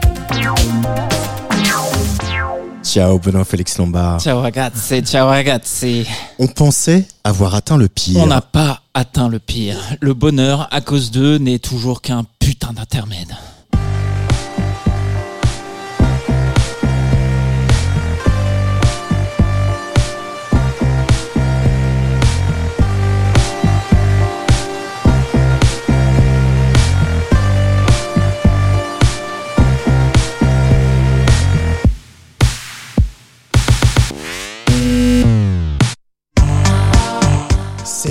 Ciao 2.87 3.19
Benoît 3.19 3.43
Félix 3.43 3.77
Lombard. 3.79 4.21
Ciao 4.21 4.39
ragazzi, 4.39 5.01
ciao 5.01 5.27
ragazzi. 5.27 6.07
On 6.39 6.47
pensait 6.47 7.05
avoir 7.25 7.53
atteint 7.53 7.75
le 7.75 7.89
pire. 7.89 8.21
On 8.21 8.27
n'a 8.27 8.39
pas 8.39 8.79
atteint 8.93 9.27
le 9.27 9.39
pire. 9.39 9.75
Le 9.99 10.13
bonheur, 10.13 10.69
à 10.71 10.79
cause 10.79 11.11
d'eux, 11.11 11.37
n'est 11.37 11.59
toujours 11.59 12.01
qu'un 12.01 12.23
putain 12.39 12.71
d'intermède.« 12.71 13.35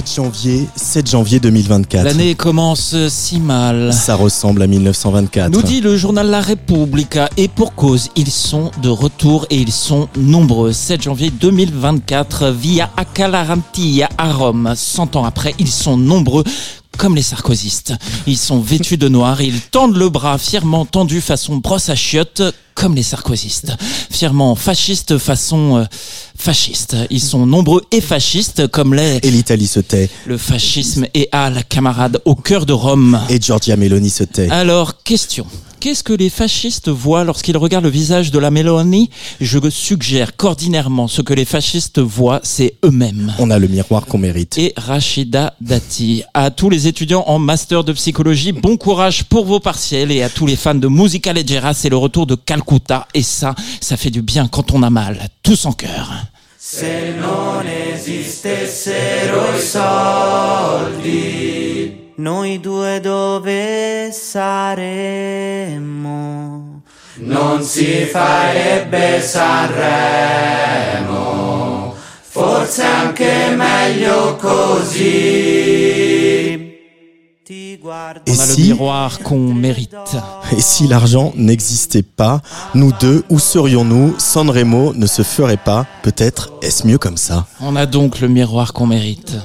7 0.06 0.14
janvier, 0.14 0.68
7 0.76 1.10
janvier 1.10 1.40
2024. 1.40 2.04
L'année 2.04 2.34
commence 2.36 2.94
si 3.08 3.40
mal. 3.40 3.92
Ça 3.92 4.14
ressemble 4.14 4.62
à 4.62 4.68
1924. 4.68 5.50
Nous 5.50 5.62
dit 5.62 5.80
le 5.80 5.96
journal 5.96 6.28
La 6.28 6.40
Repubblica 6.40 7.28
et 7.36 7.48
pour 7.48 7.74
cause, 7.74 8.08
ils 8.14 8.30
sont 8.30 8.70
de 8.82 8.88
retour 8.88 9.46
et 9.50 9.56
ils 9.56 9.72
sont 9.72 10.08
nombreux. 10.16 10.72
7 10.72 11.02
janvier 11.02 11.30
2024, 11.30 12.50
via 12.50 12.88
Acalarantia 12.96 14.08
à 14.16 14.32
Rome. 14.32 14.72
100 14.76 15.16
ans 15.16 15.24
après, 15.24 15.54
ils 15.58 15.70
sont 15.70 15.96
nombreux 15.96 16.44
comme 16.96 17.14
les 17.14 17.22
sarkozystes. 17.22 17.94
Ils 18.26 18.38
sont 18.38 18.60
vêtus 18.60 18.96
de 18.96 19.08
noir, 19.08 19.40
ils 19.40 19.60
tendent 19.60 19.96
le 19.96 20.08
bras 20.08 20.38
fièrement 20.38 20.84
tendu 20.84 21.20
façon 21.20 21.56
brosse 21.56 21.88
à 21.88 21.94
chiottes 21.94 22.42
comme 22.74 22.94
les 22.94 23.02
sarkozystes. 23.02 23.72
Fièrement 24.10 24.54
fascistes 24.54 25.18
façon 25.18 25.78
euh, 25.78 25.84
fasciste. 26.36 26.96
Ils 27.10 27.22
sont 27.22 27.46
nombreux 27.46 27.82
et 27.90 28.00
fascistes 28.00 28.66
comme 28.68 28.94
les... 28.94 29.18
Et 29.22 29.30
l'Italie 29.30 29.66
se 29.66 29.80
tait. 29.80 30.10
Le 30.26 30.36
fascisme 30.38 31.06
est 31.14 31.28
à 31.32 31.50
la 31.50 31.62
camarade 31.62 32.20
au 32.24 32.34
cœur 32.34 32.66
de 32.66 32.72
Rome. 32.72 33.18
Et 33.28 33.40
Giorgia 33.40 33.76
Meloni 33.76 34.10
se 34.10 34.24
tait. 34.24 34.50
Alors, 34.50 35.02
question. 35.02 35.46
Qu'est-ce 35.86 36.02
que 36.02 36.12
les 36.12 36.30
fascistes 36.30 36.88
voient 36.88 37.22
lorsqu'ils 37.22 37.56
regardent 37.56 37.84
le 37.84 37.90
visage 37.90 38.32
de 38.32 38.40
la 38.40 38.50
Mélanie? 38.50 39.08
Je 39.40 39.60
suggère 39.70 40.34
qu'ordinairement, 40.34 41.06
ce 41.06 41.22
que 41.22 41.32
les 41.32 41.44
fascistes 41.44 42.00
voient, 42.00 42.40
c'est 42.42 42.74
eux-mêmes. 42.84 43.32
On 43.38 43.52
a 43.52 43.60
le 43.60 43.68
miroir 43.68 44.04
qu'on 44.04 44.18
mérite. 44.18 44.58
Et 44.58 44.72
Rachida 44.76 45.54
Dati. 45.60 46.24
À 46.34 46.50
tous 46.50 46.70
les 46.70 46.88
étudiants 46.88 47.22
en 47.28 47.38
master 47.38 47.84
de 47.84 47.92
psychologie, 47.92 48.50
bon 48.50 48.76
courage 48.76 49.22
pour 49.26 49.44
vos 49.46 49.60
partiels. 49.60 50.10
Et 50.10 50.24
à 50.24 50.28
tous 50.28 50.48
les 50.48 50.56
fans 50.56 50.74
de 50.74 50.88
musica 50.88 51.32
leggera, 51.32 51.72
c'est 51.72 51.88
le 51.88 51.96
retour 51.96 52.26
de 52.26 52.34
Calcutta. 52.34 53.06
Et 53.14 53.22
ça, 53.22 53.54
ça 53.80 53.96
fait 53.96 54.10
du 54.10 54.22
bien 54.22 54.48
quand 54.48 54.72
on 54.72 54.82
a 54.82 54.90
mal. 54.90 55.28
Tous 55.44 55.66
en 55.66 55.72
cœur. 55.72 56.10
Se 56.58 57.14
non 57.20 57.62
esistessero 57.64 59.56
i 59.56 59.60
soldi, 59.62 61.06
noi 62.18 62.58
due 62.60 63.00
dove 63.00 64.10
saremmo? 64.12 65.64
Non 67.18 67.62
si 67.62 68.04
farebbe 68.04 69.22
Sanremo, 69.22 69.74
forse 72.20 72.82
anche 72.82 73.54
meglio 73.56 74.36
così. 74.36 75.04
Ti 77.42 77.78
guardo 77.80 78.20
Et 78.26 78.32
On 78.36 78.40
a 78.40 78.46
le 78.46 78.52
si, 78.52 78.62
miroir 78.64 79.18
qu'on 79.22 79.54
mérite. 79.54 79.94
et 80.52 80.60
si 80.60 80.86
l'argent 80.88 81.32
n'existait 81.36 82.02
pas, 82.02 82.42
nous 82.74 82.92
deux, 82.92 83.24
où 83.30 83.38
serions-nous? 83.38 84.14
Sanremo 84.18 84.92
ne 84.94 85.06
se 85.06 85.22
ferait 85.22 85.56
pas. 85.56 85.86
Peut-être 86.02 86.52
est-ce 86.60 86.86
mieux 86.86 86.98
comme 86.98 87.16
ça? 87.16 87.46
On 87.60 87.76
a 87.76 87.86
donc 87.86 88.20
le 88.20 88.28
miroir 88.28 88.72
qu'on 88.74 88.86
mérite. 88.86 89.36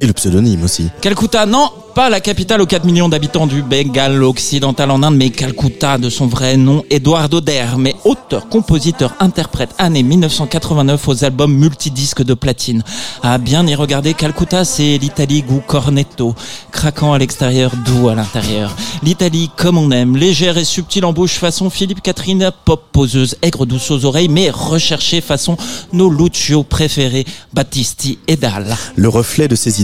Et 0.00 0.06
le 0.06 0.12
pseudonyme 0.12 0.62
aussi. 0.62 0.88
Calcutta, 1.00 1.44
non, 1.46 1.70
pas 1.98 2.10
la 2.10 2.20
capitale 2.20 2.60
aux 2.60 2.66
4 2.66 2.84
millions 2.84 3.08
d'habitants 3.08 3.48
du 3.48 3.60
Bengale 3.60 4.22
occidental 4.22 4.92
en 4.92 5.02
Inde, 5.02 5.16
mais 5.16 5.30
Calcutta 5.30 5.98
de 5.98 6.08
son 6.08 6.28
vrai 6.28 6.56
nom, 6.56 6.84
Eduardo 6.90 7.40
mais 7.76 7.96
auteur, 8.04 8.48
compositeur, 8.48 9.14
interprète, 9.18 9.70
année 9.78 10.04
1989 10.04 11.08
aux 11.08 11.24
albums 11.24 11.52
multidisques 11.52 12.22
de 12.22 12.34
platine. 12.34 12.84
À 13.24 13.38
bien 13.38 13.66
y 13.66 13.74
regarder, 13.74 14.14
Calcutta, 14.14 14.64
c'est 14.64 14.98
l'Italie 14.98 15.42
goût 15.42 15.60
cornetto, 15.66 16.36
craquant 16.70 17.12
à 17.12 17.18
l'extérieur, 17.18 17.72
doux 17.84 18.08
à 18.08 18.14
l'intérieur. 18.14 18.76
L'Italie 19.02 19.50
comme 19.56 19.78
on 19.78 19.90
aime, 19.90 20.16
légère 20.16 20.56
et 20.56 20.64
subtile 20.64 21.04
en 21.04 21.12
bouche 21.12 21.38
façon 21.38 21.68
Philippe 21.68 22.02
Catherine, 22.02 22.52
pop 22.64 22.84
poseuse, 22.92 23.34
aigre 23.42 23.66
douce 23.66 23.90
aux 23.90 24.04
oreilles, 24.04 24.28
mais 24.28 24.50
recherchée 24.50 25.20
façon 25.20 25.56
nos 25.92 26.10
Lucio 26.10 26.62
préférés, 26.62 27.26
Battisti 27.52 28.20
et 28.28 28.36
Dal. 28.36 28.76
Le 28.94 29.08
reflet 29.08 29.48
de 29.48 29.56
ses 29.56 29.80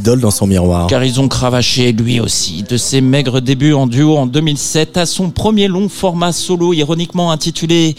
Car 0.88 1.04
ils 1.04 1.20
ont 1.20 1.28
cravaché 1.28 1.92
lui 1.92 2.20
aussi, 2.20 2.62
de 2.62 2.76
ses 2.76 3.00
maigres 3.00 3.40
débuts 3.40 3.72
en 3.72 3.86
duo 3.86 4.16
en 4.16 4.26
2007 4.26 4.96
à 4.96 5.06
son 5.06 5.30
premier 5.30 5.66
long 5.68 5.88
format 5.88 6.32
solo 6.32 6.72
ironiquement 6.72 7.32
intitulé 7.32 7.96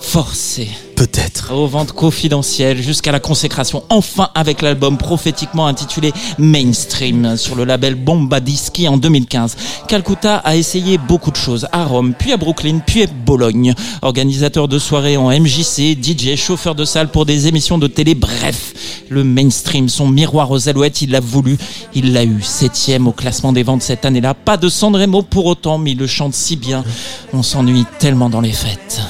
Forcé. 0.00 0.68
Peut-être. 1.00 1.54
Aux 1.54 1.66
ventes 1.66 1.92
confidentielles 1.92 2.82
jusqu'à 2.82 3.10
la 3.10 3.20
consécration, 3.20 3.84
enfin 3.88 4.28
avec 4.34 4.60
l'album 4.60 4.98
prophétiquement 4.98 5.66
intitulé 5.66 6.12
Mainstream 6.36 7.38
sur 7.38 7.54
le 7.54 7.64
label 7.64 7.94
Bomba 7.94 8.38
Dischi 8.38 8.86
en 8.86 8.98
2015. 8.98 9.56
Calcutta 9.88 10.36
a 10.36 10.56
essayé 10.56 10.98
beaucoup 10.98 11.30
de 11.30 11.36
choses 11.36 11.66
à 11.72 11.86
Rome, 11.86 12.12
puis 12.18 12.32
à 12.32 12.36
Brooklyn, 12.36 12.80
puis 12.86 13.04
à 13.04 13.06
Bologne. 13.06 13.72
Organisateur 14.02 14.68
de 14.68 14.78
soirées 14.78 15.16
en 15.16 15.30
MJC, 15.30 15.96
DJ, 15.98 16.36
chauffeur 16.36 16.74
de 16.74 16.84
salle 16.84 17.08
pour 17.08 17.24
des 17.24 17.48
émissions 17.48 17.78
de 17.78 17.86
télé, 17.86 18.14
bref. 18.14 18.74
Le 19.08 19.24
mainstream, 19.24 19.88
son 19.88 20.06
miroir 20.06 20.50
aux 20.50 20.68
alouettes, 20.68 21.00
il 21.00 21.12
l'a 21.12 21.20
voulu, 21.20 21.56
il 21.94 22.12
l'a 22.12 22.24
eu. 22.24 22.42
Septième 22.42 23.08
au 23.08 23.12
classement 23.12 23.54
des 23.54 23.62
ventes 23.62 23.80
cette 23.80 24.04
année-là. 24.04 24.34
Pas 24.34 24.58
de 24.58 24.68
Sanremo 24.68 25.22
pour 25.22 25.46
autant, 25.46 25.78
mais 25.78 25.92
il 25.92 25.98
le 25.98 26.06
chante 26.06 26.34
si 26.34 26.56
bien. 26.56 26.84
On 27.32 27.42
s'ennuie 27.42 27.86
tellement 27.98 28.28
dans 28.28 28.42
les 28.42 28.52
fêtes. 28.52 29.00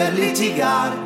Per 0.00 0.14
litigare. 0.14 0.96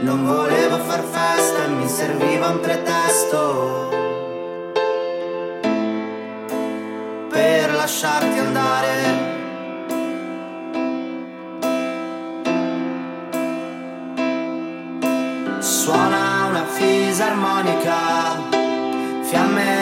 Non 0.00 0.24
volevo 0.24 0.78
far 0.78 1.02
festa 1.02 1.64
e 1.64 1.68
mi 1.68 1.86
serviva 1.86 2.48
un 2.48 2.60
pretesto 2.60 3.90
per 7.28 7.74
lasciarti 7.74 8.38
andare. 8.38 8.94
Suona 15.58 16.46
una 16.48 16.64
fisarmonica, 16.64 17.98
fiamme 19.20 19.75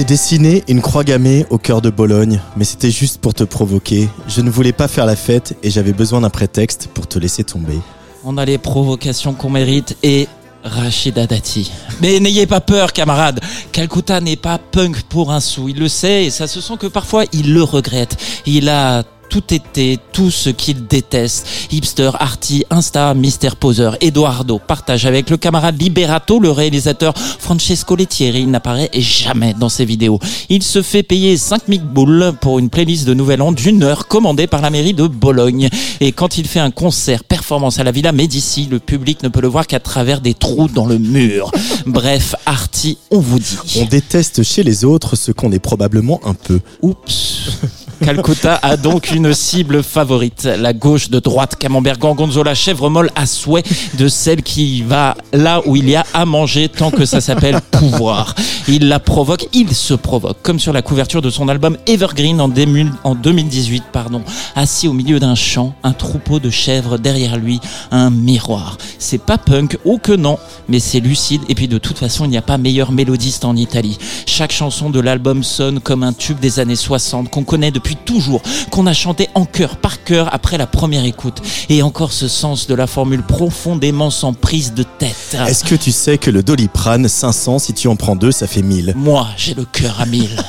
J'ai 0.00 0.06
dessiné 0.06 0.64
une 0.66 0.80
croix 0.80 1.04
gammée 1.04 1.44
au 1.50 1.58
cœur 1.58 1.82
de 1.82 1.90
Bologne, 1.90 2.40
mais 2.56 2.64
c'était 2.64 2.90
juste 2.90 3.20
pour 3.20 3.34
te 3.34 3.44
provoquer. 3.44 4.08
Je 4.28 4.40
ne 4.40 4.48
voulais 4.48 4.72
pas 4.72 4.88
faire 4.88 5.04
la 5.04 5.14
fête 5.14 5.58
et 5.62 5.68
j'avais 5.68 5.92
besoin 5.92 6.22
d'un 6.22 6.30
prétexte 6.30 6.88
pour 6.94 7.06
te 7.06 7.18
laisser 7.18 7.44
tomber. 7.44 7.78
On 8.24 8.38
a 8.38 8.46
les 8.46 8.56
provocations 8.56 9.34
qu'on 9.34 9.50
mérite 9.50 9.98
et 10.02 10.26
Rachida 10.64 11.26
Dati. 11.26 11.70
Mais 12.00 12.18
n'ayez 12.18 12.46
pas 12.46 12.62
peur, 12.62 12.94
camarades. 12.94 13.40
Calcutta 13.72 14.22
n'est 14.22 14.36
pas 14.36 14.56
punk 14.56 15.02
pour 15.02 15.32
un 15.32 15.40
sou. 15.40 15.68
Il 15.68 15.78
le 15.78 15.88
sait 15.88 16.24
et 16.24 16.30
ça 16.30 16.46
se 16.46 16.62
sent 16.62 16.78
que 16.80 16.86
parfois 16.86 17.24
il 17.34 17.52
le 17.52 17.62
regrette. 17.62 18.16
Il 18.46 18.70
a 18.70 19.02
tout 19.30 19.54
été, 19.54 19.98
tout 20.12 20.30
ce 20.30 20.50
qu'il 20.50 20.86
déteste. 20.86 21.46
Hipster, 21.70 22.10
arty, 22.18 22.64
insta, 22.68 23.14
mystère 23.14 23.56
poseur. 23.56 23.96
Eduardo 24.00 24.58
partage 24.58 25.06
avec 25.06 25.30
le 25.30 25.36
camarade 25.36 25.80
Liberato, 25.80 26.40
le 26.40 26.50
réalisateur 26.50 27.14
Francesco 27.16 27.94
Lettieri. 27.96 28.40
Il 28.40 28.50
n'apparaît 28.50 28.90
jamais 28.94 29.54
dans 29.54 29.68
ses 29.68 29.84
vidéos. 29.84 30.18
Il 30.48 30.62
se 30.62 30.82
fait 30.82 31.04
payer 31.04 31.36
5000 31.36 31.82
boules 31.82 32.32
pour 32.40 32.58
une 32.58 32.68
playlist 32.68 33.06
de 33.06 33.14
Nouvel 33.14 33.40
An 33.40 33.52
d'une 33.52 33.84
heure 33.84 34.08
commandée 34.08 34.48
par 34.48 34.60
la 34.60 34.70
mairie 34.70 34.94
de 34.94 35.06
Bologne. 35.06 35.68
Et 36.00 36.10
quand 36.12 36.36
il 36.36 36.46
fait 36.46 36.60
un 36.60 36.72
concert, 36.72 37.22
performance 37.22 37.78
à 37.78 37.84
la 37.84 37.92
Villa 37.92 38.12
Médici, 38.12 38.66
le 38.68 38.80
public 38.80 39.22
ne 39.22 39.28
peut 39.28 39.40
le 39.40 39.48
voir 39.48 39.68
qu'à 39.68 39.78
travers 39.80 40.20
des 40.20 40.34
trous 40.34 40.68
dans 40.68 40.86
le 40.86 40.98
mur. 40.98 41.52
Bref, 41.86 42.34
Arty, 42.46 42.98
on 43.12 43.20
vous 43.20 43.38
dit. 43.38 43.56
On 43.76 43.84
déteste 43.84 44.42
chez 44.42 44.64
les 44.64 44.84
autres 44.84 45.16
ce 45.16 45.30
qu'on 45.30 45.52
est 45.52 45.60
probablement 45.60 46.20
un 46.24 46.34
peu. 46.34 46.60
Oups. 46.82 47.50
Calcutta 48.04 48.58
a 48.62 48.76
donc 48.78 49.10
une 49.10 49.34
cible 49.34 49.82
favorite, 49.82 50.44
la 50.44 50.72
gauche 50.72 51.10
de 51.10 51.18
droite, 51.20 51.56
Camembert 51.56 51.98
Gorgonzola, 51.98 52.54
chèvre 52.54 52.88
molle 52.88 53.10
à 53.14 53.26
souhait 53.26 53.62
de 53.98 54.08
celle 54.08 54.42
qui 54.42 54.82
va 54.82 55.16
là 55.34 55.60
où 55.66 55.76
il 55.76 55.88
y 55.88 55.96
a 55.96 56.04
à 56.14 56.24
manger 56.24 56.68
tant 56.70 56.90
que 56.90 57.04
ça 57.04 57.20
s'appelle 57.20 57.60
pouvoir. 57.70 58.34
Il 58.68 58.88
la 58.88 59.00
provoque, 59.00 59.46
il 59.52 59.74
se 59.74 59.92
provoque, 59.92 60.38
comme 60.42 60.58
sur 60.58 60.72
la 60.72 60.80
couverture 60.80 61.20
de 61.20 61.28
son 61.28 61.48
album 61.48 61.76
Evergreen 61.86 62.40
en, 62.40 62.48
dému- 62.48 62.90
en 63.04 63.14
2018, 63.14 63.84
pardon. 63.92 64.22
Assis 64.56 64.88
au 64.88 64.94
milieu 64.94 65.20
d'un 65.20 65.34
champ, 65.34 65.74
un 65.82 65.92
troupeau 65.92 66.40
de 66.40 66.48
chèvres 66.48 66.98
derrière 66.98 67.36
lui, 67.36 67.60
un 67.90 68.08
miroir. 68.08 68.78
C'est 68.98 69.22
pas 69.22 69.36
punk, 69.38 69.76
oh 69.84 69.98
que 69.98 70.12
non, 70.12 70.38
mais 70.68 70.80
c'est 70.80 71.00
lucide 71.00 71.42
et 71.50 71.54
puis 71.54 71.68
de 71.68 71.78
toute 71.78 71.98
façon 71.98 72.24
il 72.24 72.30
n'y 72.30 72.38
a 72.38 72.42
pas 72.42 72.56
meilleur 72.58 72.92
mélodiste 72.92 73.44
en 73.44 73.56
Italie. 73.56 73.98
Chaque 74.26 74.52
chanson 74.52 74.88
de 74.88 75.00
l'album 75.00 75.44
sonne 75.44 75.80
comme 75.80 76.02
un 76.02 76.14
tube 76.14 76.38
des 76.40 76.60
années 76.60 76.76
60 76.76 77.28
qu'on 77.28 77.44
connaît 77.44 77.70
depuis 77.70 77.89
toujours, 77.96 78.42
qu'on 78.70 78.86
a 78.86 78.92
chanté 78.92 79.28
en 79.34 79.44
chœur 79.44 79.76
par 79.76 80.04
cœur 80.04 80.32
après 80.32 80.58
la 80.58 80.66
première 80.66 81.04
écoute. 81.04 81.42
Et 81.68 81.82
encore 81.82 82.12
ce 82.12 82.28
sens 82.28 82.66
de 82.66 82.74
la 82.74 82.86
formule 82.86 83.22
profondément 83.22 84.10
sans 84.10 84.32
prise 84.32 84.74
de 84.74 84.82
tête. 84.82 85.36
Est-ce 85.46 85.64
que 85.64 85.74
tu 85.74 85.92
sais 85.92 86.18
que 86.18 86.30
le 86.30 86.42
Doliprane 86.42 87.08
500, 87.08 87.58
si 87.58 87.74
tu 87.74 87.88
en 87.88 87.96
prends 87.96 88.16
deux, 88.16 88.32
ça 88.32 88.46
fait 88.46 88.62
1000 88.62 88.94
Moi, 88.96 89.26
j'ai 89.36 89.54
le 89.54 89.64
cœur 89.64 90.00
à 90.00 90.06
mille. 90.06 90.36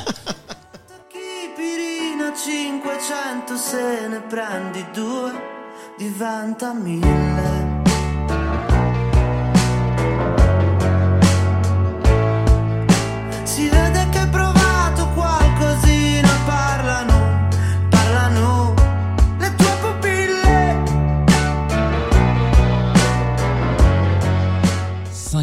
Pirina 1.55 2.31
500 2.35 3.57
se 3.57 4.09
ne 4.09 4.19
prendi 4.29 4.83
due 4.93 5.37
diventa 5.99 6.73
mille. 6.73 7.60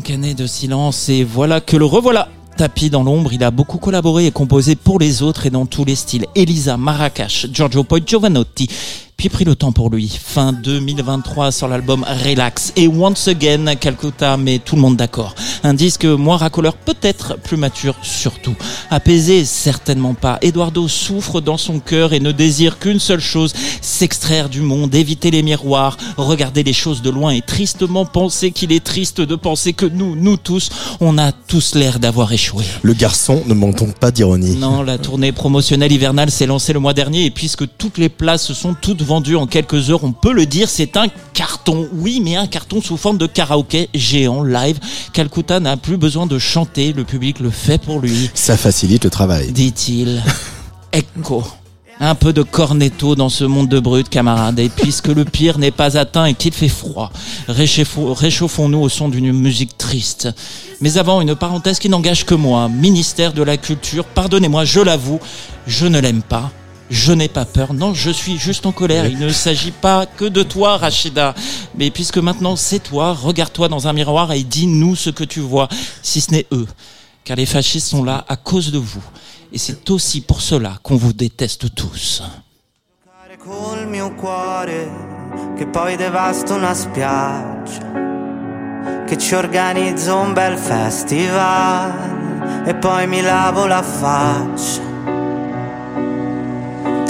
De 0.09 0.47
silence 0.47 1.11
et 1.11 1.23
voilà 1.23 1.61
que 1.61 1.77
le 1.77 1.85
revoilà. 1.85 2.29
Tapis 2.57 2.89
dans 2.89 3.03
l'ombre, 3.03 3.35
il 3.35 3.45
a 3.45 3.51
beaucoup 3.51 3.77
collaboré 3.77 4.25
et 4.25 4.31
composé 4.31 4.75
pour 4.75 4.99
les 4.99 5.23
autres 5.23 5.45
et 5.45 5.51
dans 5.51 5.67
tous 5.67 5.85
les 5.85 5.97
styles. 5.97 6.25
Elisa, 6.35 6.79
Marrakech, 6.79 7.49
Giorgio 7.53 7.85
Poi, 7.85 8.01
Giovanotti. 8.07 8.71
Puis 9.19 9.31
pris 9.31 9.45
le 9.45 9.57
temps 9.57 9.73
pour 9.73 9.91
lui. 9.91 10.17
Fin 10.23 10.53
2023 10.53 11.51
sur 11.51 11.67
l'album 11.67 12.07
Relax. 12.25 12.73
Et 12.77 12.87
Once 12.87 13.27
Again, 13.27 13.75
Calcutta, 13.75 14.37
mais 14.37 14.61
tout 14.61 14.77
le 14.77 14.81
monde 14.81 14.95
d'accord. 14.95 15.35
Un 15.65 15.75
disque 15.75 16.05
moins 16.05 16.37
racoleur, 16.37 16.77
peut-être 16.77 17.37
plus 17.37 17.57
mature 17.57 17.97
surtout. 18.03 18.55
Apaisé, 18.91 19.45
certainement 19.45 20.15
pas. 20.15 20.39
Eduardo 20.41 20.87
souffre 20.87 21.41
dans 21.41 21.57
son 21.57 21.81
cœur 21.81 22.13
et 22.13 22.21
ne 22.21 22.31
désire 22.31 22.79
qu'une 22.79 23.01
seule 23.01 23.19
chose, 23.19 23.55
s'extraire 23.81 24.49
du 24.49 24.61
monde, 24.61 24.95
éviter 24.95 25.33
les 25.33 25.43
miroirs, 25.43 25.97
regarder 26.17 26.63
les 26.63 26.73
choses 26.73 27.03
de 27.03 27.11
loin 27.11 27.33
et 27.33 27.43
tristement 27.43 28.05
penser 28.05 28.53
qu'il 28.53 28.71
est 28.71 28.85
triste 28.85 29.21
de 29.21 29.35
penser 29.35 29.73
que 29.73 29.87
nous, 29.87 30.15
nous 30.15 30.37
tous, 30.37 30.71
on 31.01 31.19
a 31.19 31.33
tous 31.33 31.75
l'air 31.75 31.99
d'avoir 31.99 32.33
échoué. 32.33 32.63
Le 32.83 32.93
garçon 32.93 33.43
ne 33.47 33.55
manque 33.55 33.79
donc 33.79 33.99
pas 33.99 34.13
d'ironie. 34.13 34.55
Non, 34.55 34.85
la 34.85 34.97
tournée 34.97 35.33
promotionnelle 35.33 35.91
hivernale 35.91 36.31
s'est 36.31 36.47
lancée 36.47 36.73
le 36.73 36.79
mois 36.79 36.95
dernier 36.95 37.25
et 37.25 37.31
puisque 37.33 37.65
toutes 37.79 37.99
les 37.99 38.11
places 38.11 38.53
sont 38.53 38.77
toutes 38.81 39.08
vendues 39.09 39.37
en 39.37 39.47
quelques 39.47 39.91
heures, 39.91 40.05
on 40.05 40.13
peut 40.13 40.33
le 40.33 40.45
dire, 40.47 40.69
c'est 40.69 40.97
un 40.99 41.07
carton. 41.33 41.89
Oui, 41.95 42.21
mais 42.23 42.37
un 42.37 42.47
carton 42.47 42.81
sous 42.83 42.97
forme 42.99 43.17
de 43.19 43.27
karaoké 43.27 43.89
géant 43.95 44.43
live. 44.45 44.79
Calcutta 45.15 45.59
n'a 45.61 45.77
plus 45.79 45.97
besoin 45.97 46.27
de 46.27 46.39
chanter, 46.39 46.93
le 46.93 47.05
public 47.05 47.41
le 47.41 47.51
fait 47.51 47.81
pour 47.83 48.01
lui, 48.01 48.31
Ça 48.35 48.57
facilite 48.57 49.05
le 49.05 49.11
travail. 49.11 49.51
dit-il. 49.51 50.23
Ecco. 50.93 51.43
Un 52.01 52.15
peu 52.15 52.33
de 52.33 52.43
cornetto 52.45 53.17
dans 53.17 53.29
ce 53.29 53.43
monde 53.43 53.69
de 53.69 53.81
brut, 53.81 54.09
camarades. 54.09 54.61
Et 54.61 54.69
puisque 54.69 55.09
le 55.09 55.25
pire 55.25 55.59
n'est 55.59 55.73
pas 55.73 55.97
atteint 55.97 56.27
et 56.27 56.35
qu'il 56.35 56.53
fait 56.53 56.69
froid, 56.69 57.11
réchauffons- 57.49 58.13
réchauffons-nous 58.15 58.79
au 58.79 58.89
son 58.89 59.09
d'une 59.09 59.33
musique 59.33 59.77
triste. 59.77 60.29
Mais 60.81 60.97
avant, 60.97 61.21
une 61.21 61.35
parenthèse 61.35 61.81
qui 61.81 61.89
n'engage 61.89 62.25
que 62.25 62.37
moi. 62.37 62.69
Ministère 62.69 63.33
de 63.33 63.43
la 63.43 63.57
Culture, 63.57 64.05
pardonnez-moi, 64.05 64.65
je 64.65 64.79
l'avoue, 64.81 65.19
je 65.67 65.87
ne 65.87 65.99
l'aime 65.99 66.23
pas. 66.23 66.53
Je 66.91 67.13
n'ai 67.13 67.29
pas 67.29 67.45
peur. 67.45 67.75
Non, 67.75 67.93
je 67.93 68.11
suis 68.11 68.39
juste 68.39 68.65
en 68.67 68.73
colère. 68.73 69.07
Il 69.07 69.19
ne 69.19 69.31
s'agit 69.31 69.73
pas 69.73 70.07
que 70.07 70.25
de 70.25 70.43
toi, 70.43 70.77
Rachida. 70.79 71.35
Mais 71.77 71.91
puisque 71.91 72.19
maintenant 72.19 72.57
c'est 72.57 72.79
toi, 72.79 73.13
regarde-toi 73.13 73.69
dans 73.69 73.89
un 73.89 73.93
miroir 73.93 74.33
et 74.33 74.43
dis-nous 74.43 74.97
ce 74.97 75.11
que 75.11 75.25
tu 75.25 75.41
vois, 75.41 75.69
si 76.03 76.21
ce 76.21 76.31
n'est 76.31 76.47
eux. 76.53 76.67
Car 77.25 77.37
les 77.37 77.47
fascistes 77.47 77.89
sont 77.89 78.05
là 78.05 78.25
à 78.29 78.37
cause 78.37 78.73
de 78.73 78.79
vous. 78.79 79.05
Et 79.53 79.59
c'est 79.59 79.91
aussi 79.91 80.21
pour 80.21 80.41
cela 80.41 80.79
qu'on 80.83 80.97
vous 80.97 81.13
déteste 81.13 81.75
tous. 81.75 82.23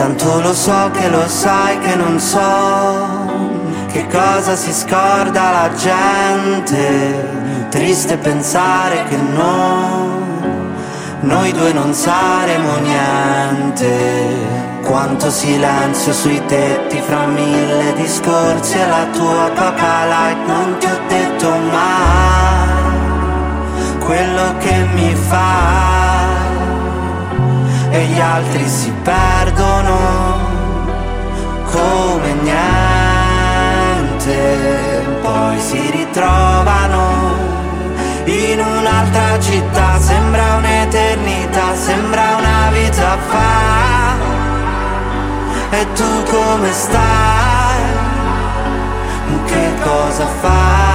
Tanto 0.08 0.40
lo 0.40 0.54
so 0.54 0.90
che 0.92 1.10
lo 1.10 1.28
sai 1.28 1.78
che 1.80 1.94
non 1.94 2.18
so 2.18 3.26
che 3.88 4.06
cosa 4.06 4.56
si 4.56 4.72
scorda 4.72 5.50
la 5.50 5.70
gente. 5.74 7.66
Triste 7.68 8.16
pensare 8.16 9.04
che 9.04 9.16
no, 9.16 10.18
noi 11.20 11.52
due 11.52 11.74
non 11.74 11.92
saremo 11.92 12.78
niente. 12.78 14.80
Quanto 14.82 15.30
silenzio 15.30 16.14
sui 16.14 16.42
tetti 16.46 17.02
fra 17.06 17.26
mille 17.26 17.92
discorsi 17.96 18.78
e 18.78 18.86
la 18.86 19.06
tua 19.12 19.50
coca 19.54 20.06
light 20.06 20.46
non 20.46 20.78
ti 20.78 20.86
ho 20.86 20.98
detto 21.06 21.50
mai 21.50 22.96
quello 23.98 24.56
che 24.56 24.86
mi 24.94 25.14
fa 25.14 26.07
e 27.90 28.04
gli 28.06 28.20
altri 28.20 28.68
si 28.68 28.92
perdono 29.02 29.96
come 31.64 32.32
niente, 32.42 34.36
poi 35.22 35.58
si 35.60 35.90
ritrovano 35.90 37.36
in 38.24 38.60
un'altra 38.60 39.40
città, 39.40 39.98
sembra 39.98 40.56
un'eternità, 40.56 41.74
sembra 41.74 42.36
una 42.36 42.70
vita 42.72 43.16
fa. 43.28 44.16
E 45.70 45.86
tu 45.92 46.22
come 46.30 46.72
stai? 46.72 48.06
Che 49.46 49.74
cosa 49.82 50.26
fai? 50.26 50.87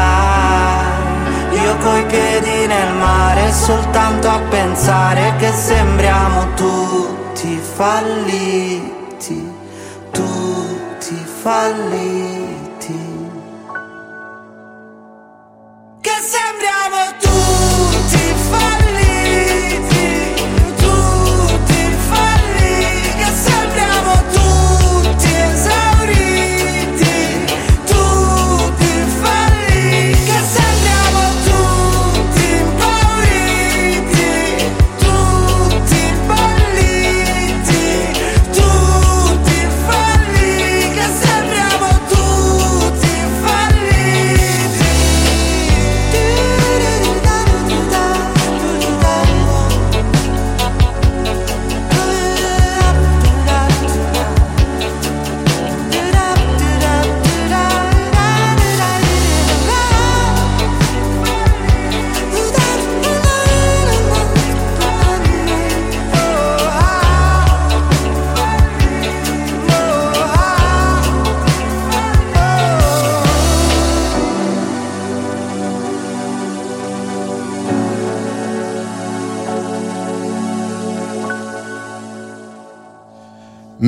Io 1.63 1.77
coi 1.77 2.05
piedi 2.07 2.67
nel 2.67 2.93
mare 2.95 3.49
soltanto 3.53 4.27
a 4.27 4.39
pensare 4.49 5.33
che 5.37 5.49
sembriamo 5.49 6.53
tutti 6.55 7.57
falliti, 7.57 9.49
tutti 10.11 11.15
falliti. 11.41 12.42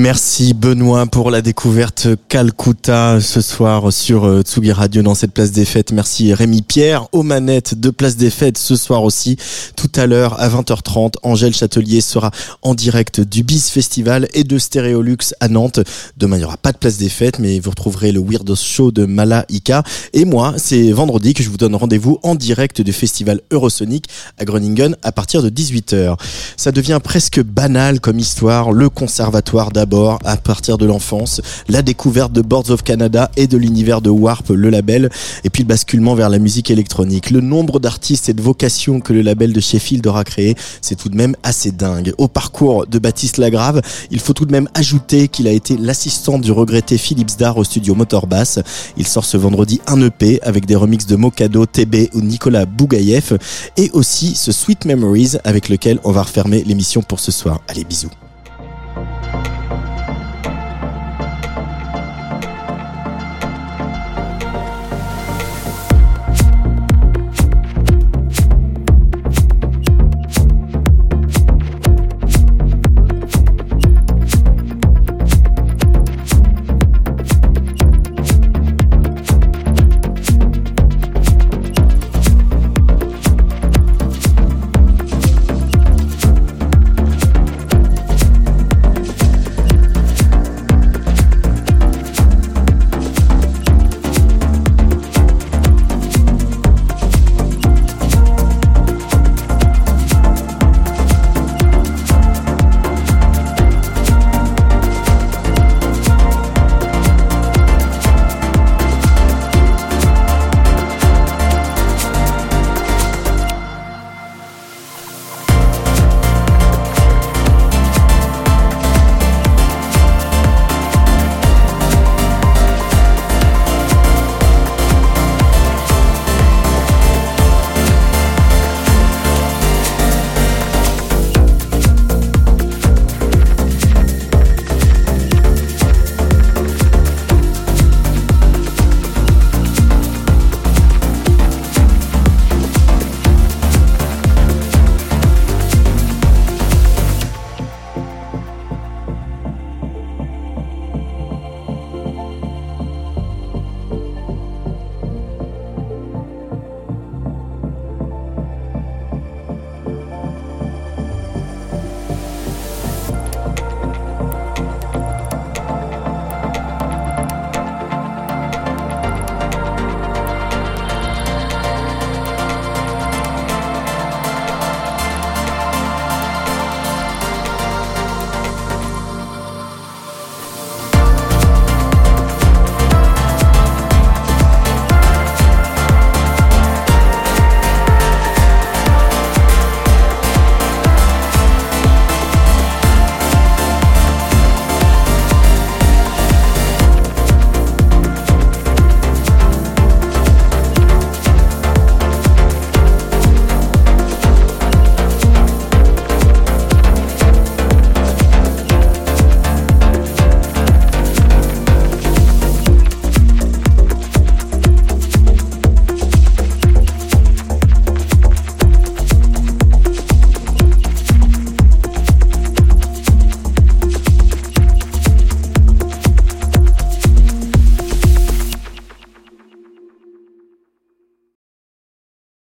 Merci 0.05 0.53
Benoît 0.53 1.07
pour 1.07 1.31
la 1.31 1.41
découverte 1.41 2.09
Calcutta 2.29 3.19
ce 3.19 3.41
soir 3.41 3.91
sur 3.91 4.25
euh, 4.25 4.43
Tsugi 4.43 4.71
Radio 4.71 5.01
dans 5.01 5.15
cette 5.15 5.31
place 5.31 5.51
des 5.51 5.65
fêtes. 5.65 5.91
Merci 5.91 6.31
Rémi 6.31 6.61
Pierre 6.61 7.07
aux 7.11 7.23
manettes 7.23 7.73
de 7.73 7.89
place 7.89 8.15
des 8.15 8.29
fêtes 8.29 8.59
ce 8.59 8.75
soir 8.75 9.01
aussi. 9.01 9.35
Tout 9.75 9.89
à 9.95 10.05
l'heure 10.05 10.39
à 10.39 10.47
20h30, 10.47 11.13
Angèle 11.23 11.55
Châtelier 11.55 12.01
sera 12.01 12.29
en 12.61 12.75
direct 12.75 13.19
du 13.19 13.41
Bis 13.41 13.71
Festival 13.71 14.27
et 14.35 14.43
de 14.43 14.59
Stéréolux 14.59 15.33
à 15.39 15.47
Nantes. 15.47 15.79
Demain 16.17 16.35
il 16.35 16.39
n'y 16.41 16.45
aura 16.45 16.57
pas 16.57 16.71
de 16.71 16.77
place 16.77 16.97
des 16.97 17.09
fêtes 17.09 17.39
mais 17.39 17.59
vous 17.59 17.71
retrouverez 17.71 18.11
le 18.11 18.19
Weird 18.19 18.53
Show 18.53 18.91
de 18.91 19.07
Malaika. 19.07 19.81
Et 20.13 20.23
moi 20.23 20.53
c'est 20.57 20.91
vendredi 20.91 21.33
que 21.33 21.41
je 21.41 21.49
vous 21.49 21.57
donne 21.57 21.73
rendez-vous 21.73 22.19
en 22.21 22.35
direct 22.35 22.79
du 22.79 22.93
festival 22.93 23.41
Eurosonic 23.49 24.05
à 24.37 24.45
Groningen 24.45 24.95
à 25.01 25.11
partir 25.11 25.41
de 25.41 25.49
18h. 25.49 26.15
Ça 26.57 26.71
devient 26.71 26.99
presque 27.03 27.41
banal 27.41 27.99
comme 27.99 28.19
histoire. 28.19 28.71
Le 28.71 28.89
conservatoire 28.89 29.71
d'abord 29.71 29.94
à 30.23 30.37
partir 30.37 30.77
de 30.77 30.85
l'enfance, 30.85 31.41
la 31.67 31.81
découverte 31.81 32.31
de 32.31 32.41
Boards 32.41 32.69
of 32.69 32.83
Canada 32.83 33.31
et 33.37 33.47
de 33.47 33.57
l'univers 33.57 34.01
de 34.01 34.09
Warp, 34.09 34.49
le 34.49 34.69
label, 34.69 35.09
et 35.43 35.49
puis 35.49 35.63
le 35.63 35.67
basculement 35.67 36.15
vers 36.15 36.29
la 36.29 36.39
musique 36.39 36.69
électronique. 36.69 37.31
Le 37.31 37.41
nombre 37.41 37.79
d'artistes 37.79 38.29
et 38.29 38.33
de 38.33 38.41
vocations 38.41 38.99
que 38.99 39.13
le 39.13 39.21
label 39.21 39.53
de 39.53 39.59
Sheffield 39.59 40.05
aura 40.07 40.23
créé, 40.23 40.55
c'est 40.81 40.95
tout 40.95 41.09
de 41.09 41.15
même 41.15 41.35
assez 41.43 41.71
dingue. 41.71 42.13
Au 42.17 42.27
parcours 42.27 42.87
de 42.87 42.99
Baptiste 42.99 43.37
Lagrave, 43.37 43.81
il 44.11 44.19
faut 44.19 44.33
tout 44.33 44.45
de 44.45 44.51
même 44.51 44.67
ajouter 44.73 45.27
qu'il 45.27 45.47
a 45.47 45.51
été 45.51 45.77
l'assistant 45.77 46.39
du 46.39 46.51
regretté 46.51 46.97
Philips 46.97 47.37
Dar 47.37 47.57
au 47.57 47.63
studio 47.63 47.95
Motorbass. 47.95 48.59
Il 48.97 49.07
sort 49.07 49.25
ce 49.25 49.37
vendredi 49.37 49.81
un 49.87 50.01
EP 50.01 50.41
avec 50.41 50.65
des 50.65 50.75
remixes 50.75 51.07
de 51.07 51.15
Mokado, 51.15 51.65
TB 51.65 52.09
ou 52.13 52.21
Nicolas 52.21 52.65
Bougaïev 52.65 53.37
et 53.77 53.89
aussi 53.93 54.35
ce 54.35 54.51
Sweet 54.51 54.85
Memories 54.85 55.33
avec 55.43 55.69
lequel 55.69 55.99
on 56.03 56.11
va 56.11 56.23
refermer 56.23 56.63
l'émission 56.63 57.01
pour 57.01 57.19
ce 57.19 57.31
soir. 57.31 57.61
Allez, 57.67 57.83
bisous. 57.83 58.24